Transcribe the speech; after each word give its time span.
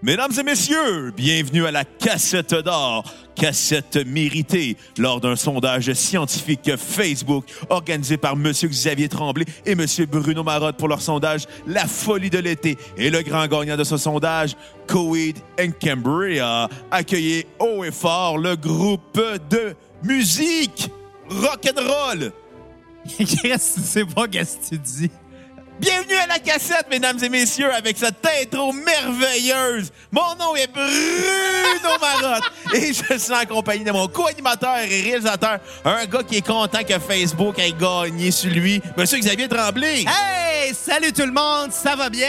Mesdames 0.00 0.30
et 0.38 0.44
messieurs, 0.44 1.10
bienvenue 1.10 1.66
à 1.66 1.72
la 1.72 1.84
cassette 1.84 2.54
d'or, 2.54 3.02
cassette 3.34 3.96
méritée 4.06 4.76
lors 4.96 5.20
d'un 5.20 5.34
sondage 5.34 5.92
scientifique 5.92 6.70
Facebook 6.76 7.44
organisé 7.68 8.16
par 8.16 8.36
Monsieur 8.36 8.68
Xavier 8.68 9.08
Tremblay 9.08 9.44
et 9.66 9.74
Monsieur 9.74 10.06
Bruno 10.06 10.44
Marotte 10.44 10.76
pour 10.76 10.86
leur 10.86 11.02
sondage 11.02 11.46
La 11.66 11.88
folie 11.88 12.30
de 12.30 12.38
l'été. 12.38 12.78
Et 12.96 13.10
le 13.10 13.22
grand 13.22 13.48
gagnant 13.48 13.76
de 13.76 13.82
ce 13.82 13.96
sondage, 13.96 14.54
Coed 14.86 15.36
and 15.60 15.70
Cambria, 15.82 16.68
accueillez 16.92 17.48
haut 17.58 17.82
et 17.82 17.90
fort 17.90 18.38
le 18.38 18.54
groupe 18.54 19.20
de 19.50 19.74
musique 20.04 20.90
rock'n'roll. 21.28 22.30
Qu'est-ce 23.16 24.04
que 24.04 24.06
tu 24.06 24.14
pas 24.14 24.28
qu'est-ce 24.28 24.58
que 24.58 24.76
tu 24.76 24.78
dis? 24.78 25.10
Bienvenue 25.80 26.14
à 26.16 26.26
la 26.26 26.38
cassette, 26.40 26.86
mesdames 26.90 27.18
et 27.22 27.28
messieurs, 27.28 27.72
avec 27.72 27.96
cette 27.96 28.16
intro 28.42 28.72
merveilleuse. 28.72 29.92
Mon 30.10 30.34
nom 30.36 30.56
est 30.56 30.66
Bruno 30.72 31.98
Marotte 32.00 32.42
et 32.74 32.92
je 32.92 33.16
suis 33.18 33.32
en 33.32 33.44
compagnie 33.46 33.84
de 33.84 33.92
mon 33.92 34.08
co-animateur 34.08 34.78
et 34.78 35.02
réalisateur, 35.02 35.58
un 35.84 36.04
gars 36.06 36.22
qui 36.24 36.38
est 36.38 36.46
content 36.46 36.82
que 36.82 36.98
Facebook 36.98 37.58
ait 37.60 37.72
gagné 37.72 38.32
sur 38.32 38.50
lui, 38.50 38.82
Monsieur 38.96 39.18
Xavier 39.18 39.46
Tremblay. 39.48 40.00
Hey! 40.00 40.74
Salut 40.74 41.12
tout 41.12 41.26
le 41.26 41.32
monde! 41.32 41.70
Ça 41.70 41.94
va 41.94 42.10
bien? 42.10 42.26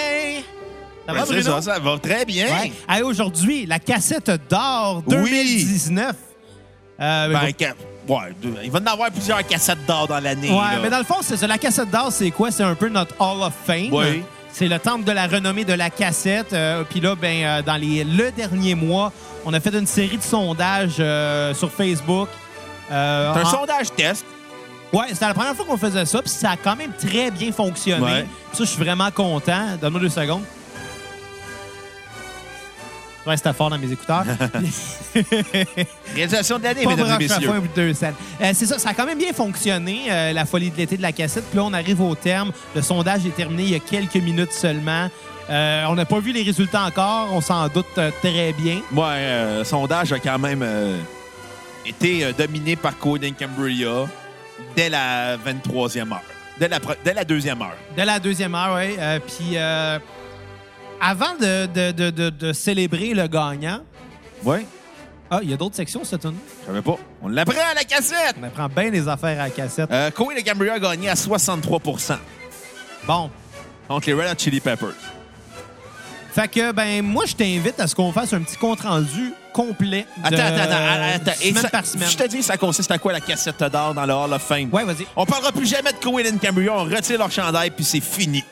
Ça 1.08 1.14
va, 1.14 1.20
Ben, 1.22 1.26
c'est 1.26 1.34
Bruno? 1.42 1.62
ça, 1.62 1.74
ça 1.74 1.80
va 1.80 1.98
très 1.98 2.26
bien. 2.26 2.46
Ouais. 2.46 2.72
Hey, 2.88 3.02
aujourd'hui, 3.02 3.66
la 3.66 3.80
cassette 3.80 4.30
d'or 4.48 5.02
Oui. 5.08 5.16
2019. 5.16 6.16
Euh, 7.02 7.34
Ben, 7.34 7.54
ouais, 8.08 8.34
il 8.64 8.72
va 8.72 8.80
y 8.80 8.82
en 8.82 8.86
avoir 8.94 9.12
plusieurs 9.12 9.46
cassettes 9.46 9.86
d'or 9.88 10.08
dans 10.08 10.20
l'année. 10.20 10.50
ouais, 10.50 10.56
là. 10.56 10.80
mais 10.82 10.90
dans 10.90 10.98
le 11.00 11.04
fond, 11.04 11.18
c'est 11.22 11.38
ça. 11.38 11.48
La 11.48 11.58
cassette 11.58 11.90
d'or, 11.92 12.12
c'est 12.12 12.32
quoi? 12.32 12.52
C'est 12.52 12.64
un 12.64 12.76
peu 12.76 12.90
notre 12.90 13.16
Hall 13.20 13.42
of 13.44 13.54
Fame. 13.66 13.90
Oui. 13.92 14.24
C'est 14.52 14.68
le 14.68 14.80
temple 14.80 15.04
de 15.04 15.12
la 15.12 15.28
renommée 15.28 15.64
de 15.64 15.74
la 15.74 15.90
cassette. 15.90 16.54
Euh, 16.54 16.84
Puis 16.90 17.00
là, 17.00 17.16
ben, 17.16 17.44
euh, 17.44 17.62
dans 17.62 17.76
les, 17.76 18.04
le 18.04 18.32
dernier 18.32 18.74
mois, 18.76 19.12
on 19.46 19.54
a 19.54 19.60
fait 19.60 19.70
une 19.78 19.86
série 19.86 20.18
de 20.18 20.24
sondages 20.24 20.96
euh, 21.00 21.54
sur 21.54 21.72
Facebook. 21.72 22.28
Euh, 22.92 23.32
C'est 23.34 23.40
un 23.40 23.44
en- 23.44 23.50
sondage 23.52 23.92
test. 23.96 24.26
Ouais, 24.92 25.06
c'était 25.10 25.28
la 25.28 25.36
première 25.36 25.56
fois 25.56 25.66
qu'on 25.66 25.78
faisait 25.78 26.04
ça, 26.06 26.20
puis 26.20 26.32
ça 26.32 26.52
a 26.52 26.58
quand 26.58 26.76
même 26.76 26.92
très 27.00 27.30
bien 27.30 27.52
fonctionné. 27.52 28.04
Ouais. 28.04 28.26
Ça, 28.54 28.64
je 28.64 28.70
suis 28.70 28.84
vraiment 28.84 29.12
content. 29.12 29.78
Donne-moi 29.80 30.02
deux 30.02 30.10
secondes. 30.10 30.42
Ouais, 33.30 33.38
c'était 33.38 33.54
fort 33.54 33.70
dans 33.70 33.78
mes 33.78 33.92
écouteurs. 33.92 34.24
Réalisation 36.16 36.58
de 36.58 36.64
l'année, 36.64 36.84
mesdames 36.84 37.22
et 37.22 37.24
messieurs. 37.28 37.48
foin 37.48 37.58
au 37.60 37.62
bout 37.62 37.68
de 37.68 37.74
deux 37.76 37.94
scènes. 37.94 38.16
Euh, 38.42 38.52
c'est 38.56 38.66
ça, 38.66 38.80
ça 38.80 38.90
a 38.90 38.94
quand 38.96 39.06
même 39.06 39.20
bien 39.20 39.34
fonctionné, 39.34 40.06
euh, 40.10 40.34
la 40.34 40.46
folie 40.46 40.72
de 40.72 40.78
l'été 40.78 40.98
de 40.98 41.04
la 41.04 41.12
cassette. 41.12 41.44
Puis 41.46 41.58
là, 41.58 41.64
on 41.66 41.74
arrive 41.74 42.02
au 42.02 42.16
terme. 42.16 42.52
Le 42.76 42.82
sondage 42.82 43.28
est 43.28 43.36
terminé 43.36 43.64
il 43.64 43.70
y 43.70 43.76
a 43.76 43.80
quelques 43.80 44.16
minutes 44.16 44.52
seulement. 44.52 45.10
Euh, 45.48 45.86
on 45.90 45.94
n'a 45.96 46.06
pas 46.06 46.20
vu 46.20 46.32
les 46.32 46.42
résultats 46.42 46.84
encore. 46.86 47.30
On 47.34 47.42
s'en 47.42 47.68
doute 47.68 47.86
euh, 48.00 48.10
très 48.20 48.52
bien. 48.54 48.78
Ouais, 48.94 49.04
euh, 49.08 49.60
le 49.60 49.64
sondage 49.64 50.12
a 50.12 50.18
quand 50.18 50.40
même 50.40 50.62
euh, 50.64 50.98
été 51.86 52.24
euh, 52.26 52.32
dominé 52.34 52.76
par 52.76 52.98
Code 52.98 53.24
and 53.26 53.34
Cambria 53.40 54.08
dès 54.76 54.90
la 54.90 55.38
23e 55.38 56.12
heure. 56.12 56.22
Dès 56.60 56.68
la, 56.68 56.80
dès 57.06 57.14
la 57.14 57.24
deuxième 57.24 57.62
heure. 57.62 57.78
De 57.96 58.02
la 58.02 58.20
deuxième 58.20 58.54
heure, 58.56 58.76
oui. 58.76 58.96
Euh, 59.00 59.20
puis 59.20 59.52
euh, 59.56 60.00
avant 61.02 61.36
de, 61.40 61.66
de- 61.68 62.10
de- 62.10 62.30
de- 62.30 62.54
célébrer 62.54 63.14
le 63.14 63.28
gagnant, 63.28 63.80
Ouais. 64.44 64.66
ah, 65.32 65.40
il 65.44 65.50
y 65.50 65.54
a 65.54 65.58
d'autres 65.58 65.76
sections, 65.76 66.04
cette 66.04 66.22
tune 66.22 66.36
Je 66.62 66.68
savais 66.68 66.82
pas. 66.82 66.96
On 67.22 67.28
l'apprend 67.30 67.54
à 67.72 67.74
la 67.74 67.84
cassette. 67.84 68.36
On 68.40 68.44
apprend 68.44 68.68
bien 68.70 68.90
les 68.90 69.08
affaires 69.08 69.40
à 69.40 69.46
la 69.46 69.50
cassette. 69.50 69.90
Euh, 69.92 70.12
Code 70.12 70.28
and 70.38 70.44
Cambria 70.50 70.74
a 70.74 70.80
gagné 70.80 71.10
à 71.10 71.16
63% 71.16 72.18
Bon. 73.08 73.30
contre 73.88 74.08
les 74.08 74.14
Red 74.14 74.32
Hot 74.32 74.36
Chili 74.38 74.60
Peppers. 74.60 74.94
Fait 76.32 76.48
que, 76.48 76.72
ben, 76.72 77.02
moi, 77.04 77.26
je 77.26 77.34
t'invite 77.36 77.80
à 77.80 77.88
ce 77.88 77.96
qu'on 77.96 78.12
fasse 78.12 78.32
un 78.34 78.42
petit 78.42 78.56
compte-rendu 78.56 79.34
complet. 79.52 80.06
De, 80.18 80.28
Attends, 80.28 80.38
attends, 80.38 80.72
attends. 80.72 81.16
attends. 81.16 81.32
Et 81.42 81.50
Semaine 81.50 81.64
ça- 81.64 81.70
par 81.70 81.86
semaine. 81.86 82.08
Je 82.10 82.18
te 82.18 82.28
dis, 82.28 82.44
ça 82.44 82.56
consiste 82.56 82.92
à 82.92 83.00
quoi 83.00 83.12
la 83.12 83.20
cassette 83.20 83.60
d'or 83.64 83.96
dans 83.96 84.06
le 84.06 84.14
Hall 84.14 84.32
of 84.34 84.42
Fame? 84.44 84.70
Ouais, 84.72 84.84
vas-y. 84.84 85.08
On 85.16 85.26
parlera 85.26 85.52
plus 85.52 85.66
jamais 85.66 85.92
de 85.92 85.98
Code 85.98 86.28
and 86.32 86.38
Cambria. 86.38 86.72
On 86.74 86.84
retire 86.84 87.18
leur 87.18 87.32
chandail, 87.32 87.72
puis 87.72 87.84
c'est 87.84 88.00
fini. 88.00 88.44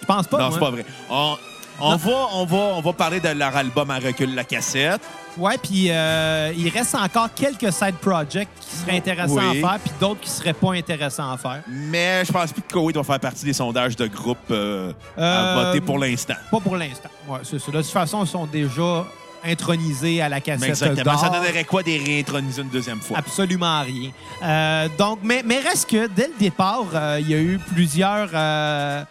Je 0.00 0.06
pense 0.06 0.28
pas. 0.28 0.38
non, 0.38 0.52
c'est 0.52 0.60
pas 0.60 0.70
vrai. 0.70 0.86
On, 1.10 1.36
on 1.80 1.96
va, 1.96 2.12
on, 2.34 2.44
va, 2.46 2.56
on 2.56 2.80
va 2.80 2.92
parler 2.92 3.20
de 3.20 3.28
leur 3.28 3.54
album 3.56 3.90
à 3.90 3.98
recul, 3.98 4.34
la 4.34 4.44
cassette. 4.44 5.00
Ouais, 5.36 5.58
puis 5.58 5.88
euh, 5.90 6.50
il 6.56 6.70
reste 6.70 6.94
encore 6.94 7.28
quelques 7.34 7.70
side 7.70 7.96
projects 8.00 8.48
qui 8.58 8.76
seraient 8.76 8.96
intéressants 8.96 9.34
Oui. 9.50 9.62
à 9.62 9.68
faire, 9.70 9.78
puis 9.80 9.92
d'autres 10.00 10.20
qui 10.20 10.30
seraient 10.30 10.54
pas 10.54 10.72
intéressants 10.72 11.30
à 11.30 11.36
faire. 11.36 11.60
Mais 11.68 12.24
je 12.24 12.32
pense 12.32 12.52
plus 12.52 12.62
que 12.62 12.72
Koweït 12.72 12.96
va 12.96 13.02
faire 13.04 13.20
partie 13.20 13.44
des 13.44 13.52
sondages 13.52 13.96
de 13.96 14.06
groupe 14.06 14.38
euh, 14.50 14.92
à 15.16 15.20
Euh, 15.20 15.64
voter 15.66 15.80
pour 15.82 15.98
l'instant. 15.98 16.36
Pas 16.50 16.60
pour 16.60 16.76
l'instant. 16.76 17.10
Ouais, 17.28 17.40
c'est 17.42 17.58
ça. 17.58 17.70
De 17.70 17.82
toute 17.82 17.90
façon, 17.90 18.24
ils 18.24 18.28
sont 18.28 18.46
déjà 18.46 19.04
intronisés 19.44 20.22
à 20.22 20.28
la 20.30 20.36
Mais 20.36 20.42
cassette 20.42 20.68
Exactement. 20.70 21.04
d'or. 21.12 21.20
Ça 21.20 21.28
donnerait 21.28 21.64
quoi 21.64 21.82
des 21.82 21.98
réintroniser 21.98 22.62
une 22.62 22.68
deuxième 22.70 23.00
fois? 23.00 23.18
Absolument 23.18 23.82
rien. 23.82 24.10
Euh, 24.42 24.88
donc, 24.98 25.18
mais, 25.22 25.42
mais 25.44 25.58
reste 25.60 25.90
que 25.90 26.06
dès 26.08 26.28
le 26.28 26.34
départ, 26.38 26.84
euh, 26.94 27.18
il 27.20 27.28
y 27.30 27.34
a 27.34 27.38
eu 27.38 27.58
plusieurs. 27.58 28.30
euh, 28.32 29.04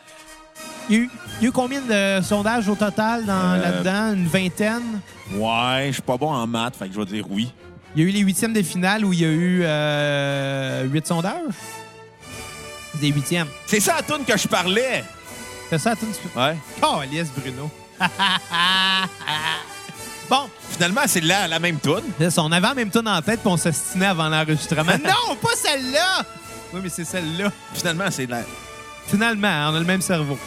il, 0.89 0.95
y 0.95 0.99
a 0.99 1.01
eu, 1.01 1.09
il 1.39 1.43
y 1.43 1.45
a 1.45 1.49
eu 1.49 1.51
combien 1.51 1.81
de 1.81 2.21
sondages 2.23 2.67
au 2.69 2.75
total 2.75 3.25
dans- 3.25 3.33
Euh, 3.53 3.61
là-dedans? 3.61 4.13
Une 4.13 4.27
vingtaine? 4.27 5.01
Ouais, 5.33 5.87
je 5.87 5.93
suis 5.93 6.01
pas 6.01 6.17
bon 6.17 6.31
en 6.31 6.45
maths, 6.47 6.75
fait 6.77 6.87
que 6.87 6.93
je 6.93 6.99
vais 6.99 7.05
dire 7.05 7.25
oui. 7.29 7.51
Il 7.95 8.03
y 8.03 8.05
a 8.05 8.09
eu 8.09 8.11
les 8.11 8.19
huitièmes 8.19 8.53
de 8.53 8.61
finale 8.61 9.05
où 9.05 9.13
il 9.13 9.21
y 9.21 9.25
a 9.25 9.29
eu 9.29 9.61
euh, 9.63 10.83
huit 10.85 11.07
sondages? 11.07 11.39
Des 12.95 13.07
huitièmes. 13.09 13.47
C'est 13.65 13.79
ça 13.79 13.95
la 13.95 14.01
toune 14.03 14.23
que 14.25 14.37
je 14.37 14.47
parlais. 14.47 15.03
C'est 15.69 15.79
ça, 15.79 15.95
tout 15.95 16.05
Ouais. 16.37 16.55
Oh, 16.83 16.97
Alias 17.01 17.27
Bruno. 17.35 17.69
bon, 20.29 20.49
Finalement, 20.71 21.01
c'est 21.07 21.21
la, 21.21 21.47
la 21.47 21.59
même 21.59 21.79
toune. 21.79 22.03
là, 22.19 22.27
on 22.37 22.51
avait 22.51 22.67
en 22.67 22.75
même 22.75 22.89
temps 22.89 23.05
en 23.05 23.21
tête 23.21 23.39
puis 23.39 23.49
on 23.49 23.55
s'estinait 23.57 24.07
avant 24.07 24.27
l'enregistrement. 24.27 24.91
non, 25.03 25.35
pas 25.41 25.55
celle-là! 25.55 26.23
Oui, 26.73 26.81
mais 26.83 26.89
c'est 26.89 27.05
celle-là. 27.05 27.49
Finalement, 27.73 28.05
c'est 28.11 28.25
la. 28.25 28.41
Finalement, 29.07 29.69
on 29.71 29.75
a 29.75 29.79
le 29.79 29.85
même 29.85 30.01
cerveau. 30.01 30.37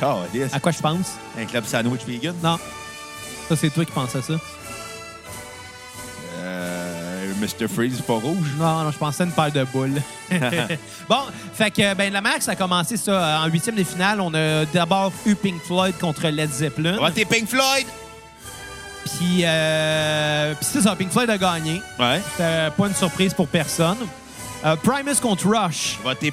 Calice. 0.00 0.52
À 0.52 0.60
quoi 0.60 0.72
je 0.72 0.80
pense? 0.80 1.16
Un 1.38 1.44
club 1.44 1.64
sandwich 1.64 2.02
vegan? 2.06 2.34
Non. 2.42 2.58
Ça, 3.48 3.56
c'est 3.56 3.70
toi 3.70 3.84
qui 3.84 3.92
penses 3.92 4.14
à 4.16 4.22
ça. 4.22 4.34
Euh, 6.38 7.32
Mr. 7.40 7.68
Freeze, 7.68 8.00
pas 8.00 8.14
rouge? 8.14 8.46
Non, 8.58 8.84
non, 8.84 8.90
je 8.90 8.98
pensais 8.98 9.22
à 9.22 9.26
une 9.26 9.32
paire 9.32 9.52
de 9.52 9.64
boules. 9.64 10.00
bon, 11.08 11.20
fait 11.54 11.70
que, 11.70 11.94
ben, 11.94 12.12
la 12.12 12.20
manière 12.20 12.38
que 12.38 12.44
ça 12.44 12.52
a 12.52 12.56
commencé, 12.56 12.96
ça, 12.96 13.40
en 13.44 13.46
huitième 13.48 13.76
de 13.76 13.84
finale, 13.84 14.20
on 14.20 14.32
a 14.34 14.64
d'abord 14.66 15.12
eu 15.26 15.34
Pink 15.34 15.62
Floyd 15.62 15.94
contre 15.98 16.28
Led 16.28 16.50
Zeppelin. 16.50 16.96
Votez 16.96 17.24
Pink 17.24 17.48
Floyd. 17.48 17.86
Puis, 19.04 19.42
euh, 19.44 20.54
puis 20.54 20.64
c'est 20.70 20.80
ça, 20.80 20.94
Pink 20.96 21.10
Floyd 21.10 21.28
a 21.28 21.38
gagné. 21.38 21.82
Ouais. 21.98 22.20
C'était 22.32 22.70
pas 22.76 22.86
une 22.86 22.94
surprise 22.94 23.34
pour 23.34 23.48
personne. 23.48 23.98
Euh, 24.64 24.76
Primus 24.76 25.20
contre 25.20 25.48
Rush. 25.48 25.98
Votez 26.02 26.32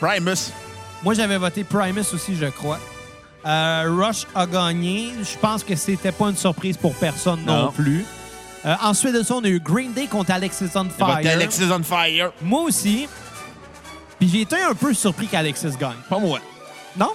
Primus. 0.00 0.52
Moi, 1.02 1.14
j'avais 1.14 1.38
voté 1.38 1.64
Primus 1.64 2.04
aussi, 2.12 2.36
je 2.36 2.46
crois. 2.46 2.78
Euh, 3.46 3.84
Rush 3.88 4.26
a 4.34 4.46
gagné. 4.46 5.12
Je 5.22 5.38
pense 5.38 5.64
que 5.64 5.74
c'était 5.74 6.12
pas 6.12 6.28
une 6.28 6.36
surprise 6.36 6.76
pour 6.76 6.94
personne 6.94 7.40
non, 7.46 7.64
Non. 7.64 7.72
plus. 7.72 8.04
Euh, 8.66 8.74
ensuite 8.82 9.14
de 9.14 9.22
ça, 9.22 9.34
on 9.36 9.44
a 9.44 9.48
eu 9.48 9.60
Green 9.60 9.92
Day 9.94 10.06
contre 10.06 10.32
Alexis 10.32 10.66
on 10.74 10.84
Fire. 10.90 11.16
Votez 11.16 11.30
Alexis 11.30 11.64
on 11.72 11.82
Fire. 11.82 12.32
Moi 12.42 12.60
aussi. 12.62 13.08
Puis 14.18 14.28
j'ai 14.28 14.42
été 14.42 14.56
un 14.62 14.74
peu 14.74 14.92
surpris 14.92 15.26
qu'Alexis 15.26 15.70
gagne. 15.80 15.94
Pas 16.10 16.18
moi. 16.18 16.40
Non? 16.98 17.12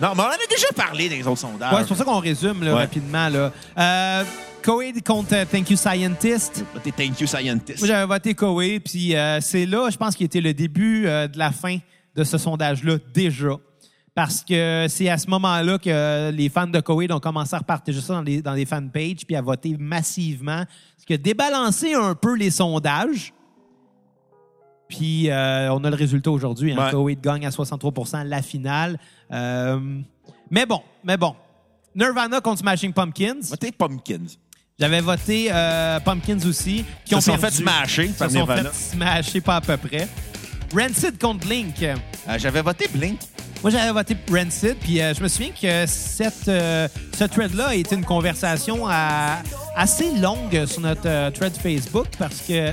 Non, 0.00 0.12
mais 0.14 0.22
on 0.22 0.26
en 0.26 0.30
a 0.30 0.46
déjà 0.48 0.68
parlé 0.74 1.10
dans 1.10 1.16
les 1.16 1.26
autres 1.26 1.40
sondages. 1.40 1.72
Ouais, 1.74 1.80
c'est 1.82 1.88
pour 1.88 1.96
ça 1.98 2.04
qu'on 2.04 2.18
résume 2.20 2.62
là, 2.64 2.72
Ouais. 2.74 2.80
rapidement. 2.80 3.28
Là. 3.28 3.52
Euh, 3.78 4.24
Coed 4.62 5.02
contre 5.04 5.34
euh, 5.34 5.44
Thank 5.44 5.68
You 5.70 5.76
Scientist. 5.76 6.64
Votez 6.72 6.92
Thank 6.92 7.20
You 7.20 7.26
Scientist. 7.26 7.78
Moi, 7.80 7.88
j'avais 7.88 8.06
voté 8.06 8.34
Coed, 8.34 8.80
puis 8.82 9.14
euh, 9.14 9.40
c'est 9.42 9.66
là, 9.66 9.90
je 9.90 9.96
pense, 9.98 10.16
qu'il 10.16 10.24
était 10.24 10.40
le 10.40 10.54
début 10.54 11.06
euh, 11.06 11.28
de 11.28 11.38
la 11.38 11.50
fin 11.52 11.76
de 12.16 12.24
ce 12.24 12.38
sondage-là, 12.38 12.96
déjà. 13.12 13.50
Parce 14.14 14.42
que 14.42 14.86
c'est 14.88 15.10
à 15.10 15.18
ce 15.18 15.28
moment-là 15.28 15.78
que 15.78 16.30
les 16.30 16.48
fans 16.48 16.66
de 16.66 16.80
Coed 16.80 17.12
ont 17.12 17.20
commencé 17.20 17.54
à 17.54 17.58
repartager 17.58 18.00
ça 18.00 18.14
dans 18.14 18.22
les, 18.22 18.40
dans 18.40 18.54
les 18.54 18.64
fanpages, 18.64 19.26
puis 19.26 19.36
à 19.36 19.42
voter 19.42 19.76
massivement. 19.78 20.64
Ce 20.96 21.04
qui 21.04 21.12
a 21.12 21.18
débalancé 21.18 21.92
un 21.94 22.14
peu 22.14 22.34
les 22.34 22.50
sondages. 22.50 23.34
Puis 24.88 25.28
euh, 25.30 25.72
on 25.74 25.82
a 25.84 25.90
le 25.90 25.96
résultat 25.96 26.30
aujourd'hui. 26.30 26.72
Hein. 26.72 26.94
Ouais. 26.94 27.16
Gagne 27.20 27.44
à 27.46 27.50
63% 27.50 28.24
la 28.24 28.40
finale. 28.40 28.98
Euh, 29.32 29.78
mais 30.50 30.64
bon, 30.64 30.80
mais 31.04 31.16
bon. 31.16 31.34
Nirvana 31.94 32.40
contre 32.40 32.60
Smashing 32.60 32.92
Pumpkins. 32.92 33.40
Votez 33.42 33.72
Pumpkins. 33.72 34.26
J'avais 34.78 35.00
voté 35.00 35.48
euh, 35.50 35.98
Pumpkins 36.00 36.38
aussi. 36.46 36.84
Qui 37.04 37.12
Ils 37.12 37.16
ont 37.16 37.20
se 37.20 37.32
sont 37.32 37.38
perdu. 37.38 37.56
fait 37.56 37.62
smasher 37.62 38.04
Ils 38.06 38.12
par 38.12 38.28
se 38.30 38.34
sont 38.34 38.46
Nirvana. 38.46 38.70
fait 38.70 38.94
smasher 38.96 39.40
pas 39.40 39.56
à 39.56 39.60
peu 39.60 39.76
près. 39.76 40.08
Rancid 40.74 41.18
contre 41.20 41.46
Blink. 41.46 41.82
Euh, 41.82 41.94
J'avais 42.38 42.62
voté 42.62 42.88
Blink. 42.92 43.18
Moi, 43.62 43.70
j'avais 43.70 43.90
voté 43.90 44.16
Rancid, 44.30 44.76
puis 44.80 45.00
euh, 45.00 45.14
je 45.14 45.22
me 45.22 45.28
souviens 45.28 45.50
que 45.50 45.86
cette, 45.86 46.46
euh, 46.46 46.86
ce 47.18 47.24
thread-là 47.24 47.68
a 47.68 47.74
été 47.74 47.94
une 47.96 48.04
conversation 48.04 48.86
à- 48.86 49.38
assez 49.74 50.10
longue 50.18 50.66
sur 50.66 50.82
notre 50.82 51.30
thread 51.30 51.54
Facebook 51.56 52.06
parce 52.18 52.42
que 52.46 52.72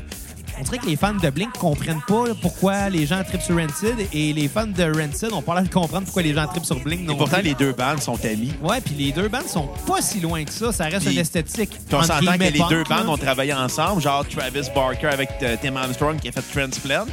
on 0.59 0.63
dirait 0.63 0.77
que 0.77 0.85
les 0.85 0.95
fans 0.97 1.15
de 1.15 1.29
Blink 1.31 1.51
comprennent 1.57 2.01
pas 2.07 2.25
pourquoi 2.39 2.89
les 2.89 3.07
gens 3.07 3.23
trippent 3.23 3.41
sur 3.41 3.55
Rancid 3.57 3.95
et 4.13 4.33
les 4.33 4.47
fans 4.47 4.67
de 4.67 4.83
Rancid 4.83 5.31
ont 5.33 5.41
pas 5.41 5.55
l'air 5.55 5.63
de 5.63 5.69
comprendre 5.73 6.03
pourquoi 6.03 6.21
les 6.21 6.33
gens 6.33 6.45
trippent 6.47 6.65
sur 6.65 6.79
Blink. 6.79 7.01
Et 7.01 7.05
non 7.05 7.15
pourtant, 7.15 7.37
plus. 7.37 7.45
les 7.45 7.53
deux 7.55 7.71
bandes 7.73 8.01
sont 8.01 8.23
amis. 8.23 8.51
Ouais, 8.61 8.79
puis 8.81 8.93
les 8.93 9.11
deux 9.13 9.29
bandes 9.29 9.47
sont 9.47 9.69
pas 9.87 10.01
si 10.01 10.19
loin 10.19 10.43
que 10.43 10.51
ça. 10.51 10.71
Ça 10.71 10.83
reste 10.83 11.05
Puis- 11.05 11.15
une 11.15 11.21
esthétique. 11.21 11.71
On 11.91 12.03
s'entend 12.03 12.33
que 12.37 12.43
les 12.43 12.51
punk, 12.59 12.69
deux 12.69 12.83
bandes 12.83 13.07
ont 13.09 13.17
travaillé 13.17 13.53
ensemble, 13.53 14.01
genre 14.01 14.23
Travis 14.27 14.67
Barker 14.75 15.07
avec 15.07 15.29
Tim 15.61 15.75
Armstrong 15.77 16.19
qui 16.19 16.27
a 16.27 16.31
fait 16.33 16.41
Transplant. 16.53 17.05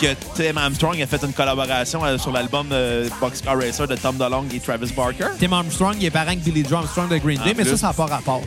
Que 0.00 0.14
Tim 0.34 0.56
Armstrong 0.58 1.00
a 1.00 1.06
fait 1.06 1.22
une 1.22 1.32
collaboration 1.32 2.04
euh, 2.04 2.18
sur 2.18 2.30
l'album 2.30 2.68
euh, 2.70 3.08
Boxcar 3.20 3.56
Racer 3.58 3.88
de 3.88 3.96
Tom 3.96 4.16
DeLonge 4.16 4.52
et 4.54 4.60
Travis 4.60 4.92
Barker. 4.92 5.28
Tim 5.40 5.52
Armstrong, 5.52 5.96
il 5.98 6.04
est 6.04 6.10
parent 6.10 6.32
que 6.34 6.40
Billy 6.40 6.62
Joe 6.68 6.78
Armstrong 6.80 7.08
de 7.08 7.16
Green 7.16 7.40
Day, 7.42 7.52
En 7.52 7.54
mais 7.56 7.64
ça, 7.64 7.76
ça 7.78 7.86
n'a 7.88 7.92
pas 7.94 8.06
rapport. 8.06 8.42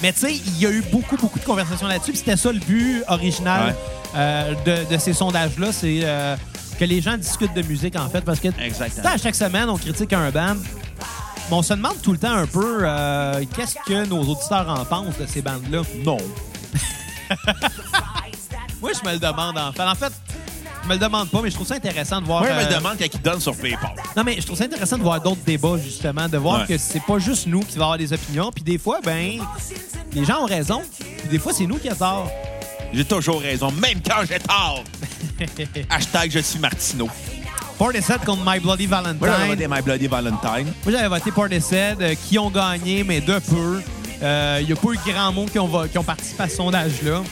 Mais 0.00 0.12
tu 0.12 0.20
sais, 0.20 0.34
il 0.34 0.60
y 0.60 0.66
a 0.66 0.70
eu 0.70 0.82
beaucoup, 0.92 1.16
beaucoup 1.16 1.38
de 1.38 1.44
conversations 1.44 1.86
là-dessus. 1.88 2.10
puis 2.12 2.18
C'était 2.18 2.36
ça 2.36 2.52
le 2.52 2.60
but 2.60 3.02
original 3.08 3.68
Ouais. 3.68 3.74
euh, 4.16 4.54
de, 4.86 4.94
de 4.94 4.98
ces 4.98 5.12
sondages-là. 5.12 5.72
C'est 5.72 6.00
euh, 6.02 6.36
que 6.78 6.84
les 6.84 7.00
gens 7.00 7.16
discutent 7.16 7.54
de 7.54 7.62
musique, 7.62 7.96
en 7.98 8.08
fait. 8.08 8.20
Parce 8.22 8.38
que 8.40 8.48
Exactement. 8.60 9.02
tu 9.02 9.08
sais, 9.08 9.14
à 9.14 9.18
chaque 9.18 9.34
semaine, 9.34 9.68
on 9.68 9.76
critique 9.76 10.12
un 10.12 10.30
band. 10.30 10.54
Mais 11.50 11.56
on 11.56 11.62
se 11.62 11.74
demande 11.74 12.00
tout 12.02 12.12
le 12.12 12.18
temps 12.18 12.32
un 12.32 12.46
peu 12.46 12.80
euh, 12.82 13.42
qu'est-ce 13.56 13.74
que 13.86 14.06
nos 14.06 14.20
auditeurs 14.22 14.68
en 14.68 14.84
pensent 14.84 15.18
de 15.18 15.26
ces 15.26 15.42
bandes-là? 15.42 15.82
Non. 16.04 16.16
Moi, 18.82 18.90
je 19.00 19.06
me 19.08 19.12
le 19.14 19.18
demande, 19.18 19.56
en 19.56 19.72
fait. 19.72 19.82
En 19.82 19.94
fait, 19.94 20.12
je 20.82 20.88
me 20.88 20.94
le 20.94 20.98
demande 20.98 21.28
pas, 21.30 21.40
mais 21.40 21.48
je 21.50 21.54
trouve 21.54 21.66
ça 21.66 21.74
intéressant 21.76 22.20
de 22.20 22.26
voir. 22.26 22.42
Moi, 22.42 22.50
je 22.50 22.66
me 22.66 22.72
euh, 22.72 22.76
demande 22.78 22.96
quand 22.98 23.06
ils 23.12 23.22
donnent 23.22 23.40
sur 23.40 23.56
PayPal. 23.56 23.92
Non, 24.16 24.24
mais 24.24 24.36
je 24.40 24.44
trouve 24.44 24.58
ça 24.58 24.64
intéressant 24.64 24.98
de 24.98 25.02
voir 25.02 25.20
d'autres 25.20 25.42
débats, 25.46 25.76
justement, 25.82 26.28
de 26.28 26.36
voir 26.36 26.60
Ouais. 26.62 26.66
que 26.66 26.78
c'est 26.78 27.02
pas 27.04 27.18
juste 27.20 27.46
nous 27.46 27.60
qui 27.60 27.78
va 27.78 27.84
avoir 27.84 27.98
des 27.98 28.12
opinions. 28.12 28.50
Puis 28.52 28.64
des 28.64 28.78
fois, 28.78 28.98
ben, 29.04 29.38
les 30.12 30.24
gens 30.24 30.42
ont 30.42 30.46
raison. 30.46 30.82
Puis 31.18 31.28
des 31.30 31.38
fois, 31.38 31.52
c'est 31.52 31.66
nous 31.66 31.76
qui 31.78 31.88
avons 31.88 31.98
tort. 31.98 32.30
J'ai 32.92 33.04
toujours 33.04 33.40
raison, 33.40 33.70
même 33.70 34.00
quand 34.04 34.22
j'ai 34.28 34.38
tort. 34.40 34.82
Hashtag 35.90 36.30
je 36.30 36.40
suis 36.40 36.58
Martineau. 36.58 37.08
Portishead 37.78 38.22
contre 38.24 38.42
My 38.44 38.60
Bloody 38.60 38.86
Valentine. 38.86 39.18
Moi, 39.18 39.28
j'avais 39.30 39.48
voté 39.48 39.66
My 39.68 39.80
Bloody 39.82 40.06
Valentine. 40.08 40.72
Moi, 40.84 40.92
j'avais 40.92 41.08
voté 41.08 41.30
Portishead, 41.32 42.02
euh, 42.02 42.14
qui 42.28 42.38
ont 42.38 42.50
gagné, 42.50 43.02
mais 43.02 43.20
de 43.20 43.38
peu. 43.38 43.80
Euh, 44.22 44.58
Il 44.60 44.66
n'y 44.66 44.72
a 44.72 44.76
pas 44.76 44.88
eu 44.92 44.98
grand 45.12 45.32
monde 45.32 45.50
qui 45.50 45.58
ont, 45.58 45.66
va- 45.66 45.88
qui 45.88 45.96
ont 45.98 46.04
participé 46.04 46.42
à 46.44 46.48
ce 46.48 46.56
sondage-là. 46.56 47.22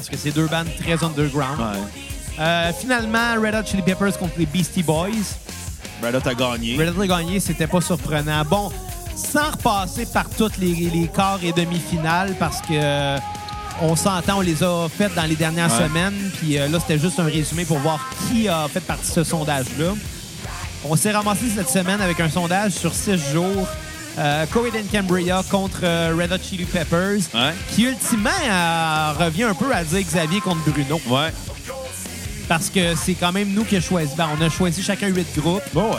Parce 0.00 0.08
que 0.08 0.16
c'est 0.16 0.30
deux 0.34 0.46
bandes 0.46 0.68
très 0.78 1.02
underground. 1.04 1.58
Ouais. 1.60 1.80
Euh, 2.38 2.72
finalement, 2.78 3.34
Red 3.40 3.54
Hot 3.54 3.66
Chili 3.66 3.82
Peppers 3.82 4.16
contre 4.18 4.34
les 4.38 4.46
Beastie 4.46 4.82
Boys. 4.82 5.10
Red 6.02 6.14
Hot 6.14 6.26
a 6.28 6.34
gagné. 6.34 6.76
Red 6.78 6.96
Hot 6.96 7.02
a 7.02 7.06
gagné, 7.06 7.38
c'était 7.40 7.66
pas 7.66 7.80
surprenant. 7.82 8.42
Bon, 8.48 8.72
sans 9.14 9.50
repasser 9.50 10.06
par 10.06 10.28
toutes 10.30 10.56
les, 10.56 10.72
les 10.74 11.08
quarts 11.08 11.40
et 11.42 11.52
demi-finales, 11.52 12.34
parce 12.38 12.60
que 12.62 12.68
euh, 12.72 13.18
on 13.82 13.94
s'entend, 13.94 14.38
on 14.38 14.40
les 14.40 14.62
a 14.62 14.88
faites 14.88 15.14
dans 15.14 15.24
les 15.26 15.36
dernières 15.36 15.70
Ouais. 15.78 15.86
semaines, 15.86 16.30
puis 16.38 16.58
euh, 16.58 16.68
là, 16.68 16.78
c'était 16.80 16.98
juste 16.98 17.20
un 17.20 17.24
résumé 17.24 17.66
pour 17.66 17.78
voir 17.80 18.00
qui 18.28 18.48
a 18.48 18.66
fait 18.68 18.80
partie 18.80 19.08
de 19.08 19.12
ce 19.14 19.24
sondage-là. 19.24 19.92
On 20.88 20.96
s'est 20.96 21.10
ramassé 21.12 21.42
cette 21.54 21.68
semaine 21.68 22.00
avec 22.00 22.18
un 22.20 22.30
sondage 22.30 22.72
sur 22.72 22.94
six 22.94 23.18
jours. 23.32 23.66
Euh, 24.18 24.44
Coed 24.52 24.74
and 24.74 24.88
Cambria 24.92 25.42
contre 25.50 25.80
euh, 25.84 26.14
Red 26.18 26.32
Hot 26.32 26.38
Chili 26.42 26.64
Peppers, 26.64 27.20
Ouais. 27.34 27.54
qui 27.74 27.84
ultimement 27.84 28.28
euh, 28.44 29.12
revient 29.18 29.44
un 29.44 29.54
peu 29.54 29.72
à 29.74 29.82
dire 29.84 30.00
Xavier 30.02 30.40
contre 30.40 30.60
Bruno, 30.70 31.00
Ouais. 31.08 31.30
parce 32.48 32.68
que 32.68 32.94
c'est 32.96 33.14
quand 33.14 33.32
même 33.32 33.48
nous 33.54 33.64
qui 33.64 33.76
avons 33.76 33.86
choisi. 33.86 34.12
Ben, 34.16 34.28
on 34.38 34.44
a 34.44 34.50
choisi 34.50 34.82
chacun 34.82 35.08
huit 35.08 35.26
groupes. 35.38 35.62
Bon, 35.72 35.90
ouais. 35.92 35.96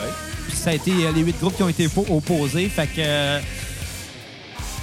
Puis 0.48 0.56
ça 0.56 0.70
a 0.70 0.74
été 0.74 0.92
euh, 0.92 1.12
les 1.12 1.22
huit 1.22 1.38
groupes 1.40 1.56
qui 1.56 1.62
ont 1.62 1.68
été 1.68 1.88
po- 1.88 2.06
opposés. 2.10 2.68
Fait 2.68 2.86
que. 2.86 3.40